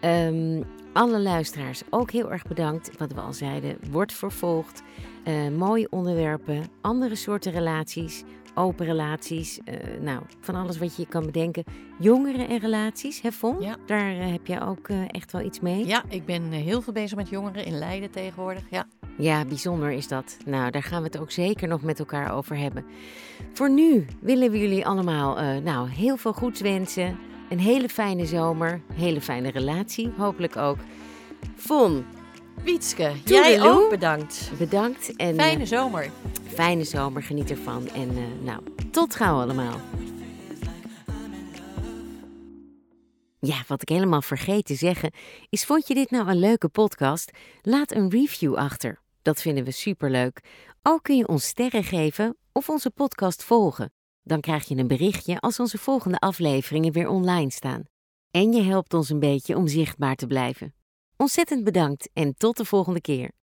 Ehm, 0.00 0.62
alle 0.92 1.20
luisteraars 1.20 1.82
ook 1.90 2.10
heel 2.10 2.32
erg 2.32 2.42
bedankt. 2.46 2.98
Wat 2.98 3.12
we 3.12 3.20
al 3.20 3.32
zeiden, 3.32 3.76
wordt 3.90 4.12
vervolgd. 4.12 4.82
Eh, 5.24 5.48
mooie 5.48 5.86
onderwerpen, 5.90 6.62
andere 6.80 7.14
soorten 7.14 7.52
relaties, 7.52 8.22
open 8.54 8.86
relaties. 8.86 9.60
eh, 9.64 9.74
nou, 10.00 10.22
van 10.40 10.54
alles 10.54 10.78
wat 10.78 10.96
je 10.96 11.06
kan 11.06 11.24
bedenken. 11.26 11.64
Jongeren 11.98 12.48
en 12.48 12.58
relaties, 12.58 13.20
hè 13.20 13.32
Von? 13.32 13.56
Ja. 13.60 13.76
Daar 13.86 14.10
eh, 14.10 14.30
heb 14.32 14.46
je 14.46 14.60
ook 14.60 14.88
echt 15.06 15.32
wel 15.32 15.42
iets 15.42 15.60
mee. 15.60 15.86
ja, 15.86 16.02
ik 16.08 16.24
ben 16.24 16.42
heel 16.50 16.82
veel 16.82 16.92
bezig 16.92 17.16
met 17.16 17.28
jongeren 17.28 17.64
in 17.64 17.78
Leiden 17.78 18.10
tegenwoordig. 18.10 18.62
Ja, 18.70 18.86
Ja, 19.16 19.44
bijzonder 19.44 19.90
is 19.90 20.08
dat. 20.08 20.36
Nou, 20.44 20.70
daar 20.70 20.82
gaan 20.82 21.02
we 21.02 21.06
het 21.06 21.18
ook 21.18 21.30
zeker 21.30 21.68
nog 21.68 21.82
met 21.82 21.98
elkaar 21.98 22.32
over 22.34 22.56
hebben. 22.56 22.84
Voor 23.52 23.70
nu 23.70 24.06
willen 24.20 24.50
we 24.50 24.58
jullie 24.58 24.86
allemaal 24.86 25.60
nou, 25.60 25.88
heel 25.88 26.16
veel 26.16 26.32
goeds 26.32 26.60
wensen. 26.60 27.18
Een 27.48 27.58
hele 27.58 27.88
fijne 27.88 28.26
zomer, 28.26 28.80
hele 28.94 29.20
fijne 29.20 29.50
relatie, 29.50 30.12
hopelijk 30.16 30.56
ook. 30.56 30.76
Von, 31.54 32.04
Wietske, 32.64 33.12
jij 33.24 33.62
ook 33.62 33.90
bedankt. 33.90 34.50
bedankt 34.58 35.16
en 35.16 35.38
eh, 35.38 35.44
Fijne 35.44 35.66
zomer. 35.66 36.10
fijne 36.46 36.84
zomer, 36.84 37.22
geniet 37.22 37.50
ervan. 37.50 37.88
En 37.88 38.08
eh, 38.10 38.44
nou, 38.44 38.62
tot 38.90 39.14
gauw 39.14 39.40
allemaal. 39.40 39.80
Ja, 43.38 43.62
wat 43.66 43.82
ik 43.82 43.88
helemaal 43.88 44.22
vergeet 44.22 44.64
te 44.64 44.74
zeggen 44.74 45.12
is, 45.48 45.64
vond 45.64 45.86
je 45.88 45.94
dit 45.94 46.10
nou 46.10 46.28
een 46.28 46.38
leuke 46.38 46.68
podcast? 46.68 47.30
Laat 47.62 47.92
een 47.94 48.10
review 48.10 48.54
achter. 48.54 49.00
Dat 49.22 49.40
vinden 49.40 49.64
we 49.64 49.70
superleuk. 49.70 50.40
Ook 50.82 51.02
kun 51.02 51.16
je 51.16 51.28
ons 51.28 51.46
sterren 51.46 51.84
geven 51.84 52.36
of 52.52 52.68
onze 52.68 52.90
podcast 52.90 53.44
volgen. 53.44 53.92
Dan 54.22 54.40
krijg 54.40 54.68
je 54.68 54.76
een 54.76 54.86
berichtje 54.86 55.40
als 55.40 55.60
onze 55.60 55.78
volgende 55.78 56.18
afleveringen 56.18 56.92
weer 56.92 57.08
online 57.08 57.50
staan. 57.50 57.82
En 58.30 58.52
je 58.52 58.62
helpt 58.62 58.94
ons 58.94 59.10
een 59.10 59.18
beetje 59.20 59.56
om 59.56 59.66
zichtbaar 59.68 60.16
te 60.16 60.26
blijven. 60.26 60.74
Ontzettend 61.20 61.64
bedankt 61.64 62.08
en 62.12 62.34
tot 62.34 62.56
de 62.56 62.64
volgende 62.64 63.00
keer. 63.00 63.30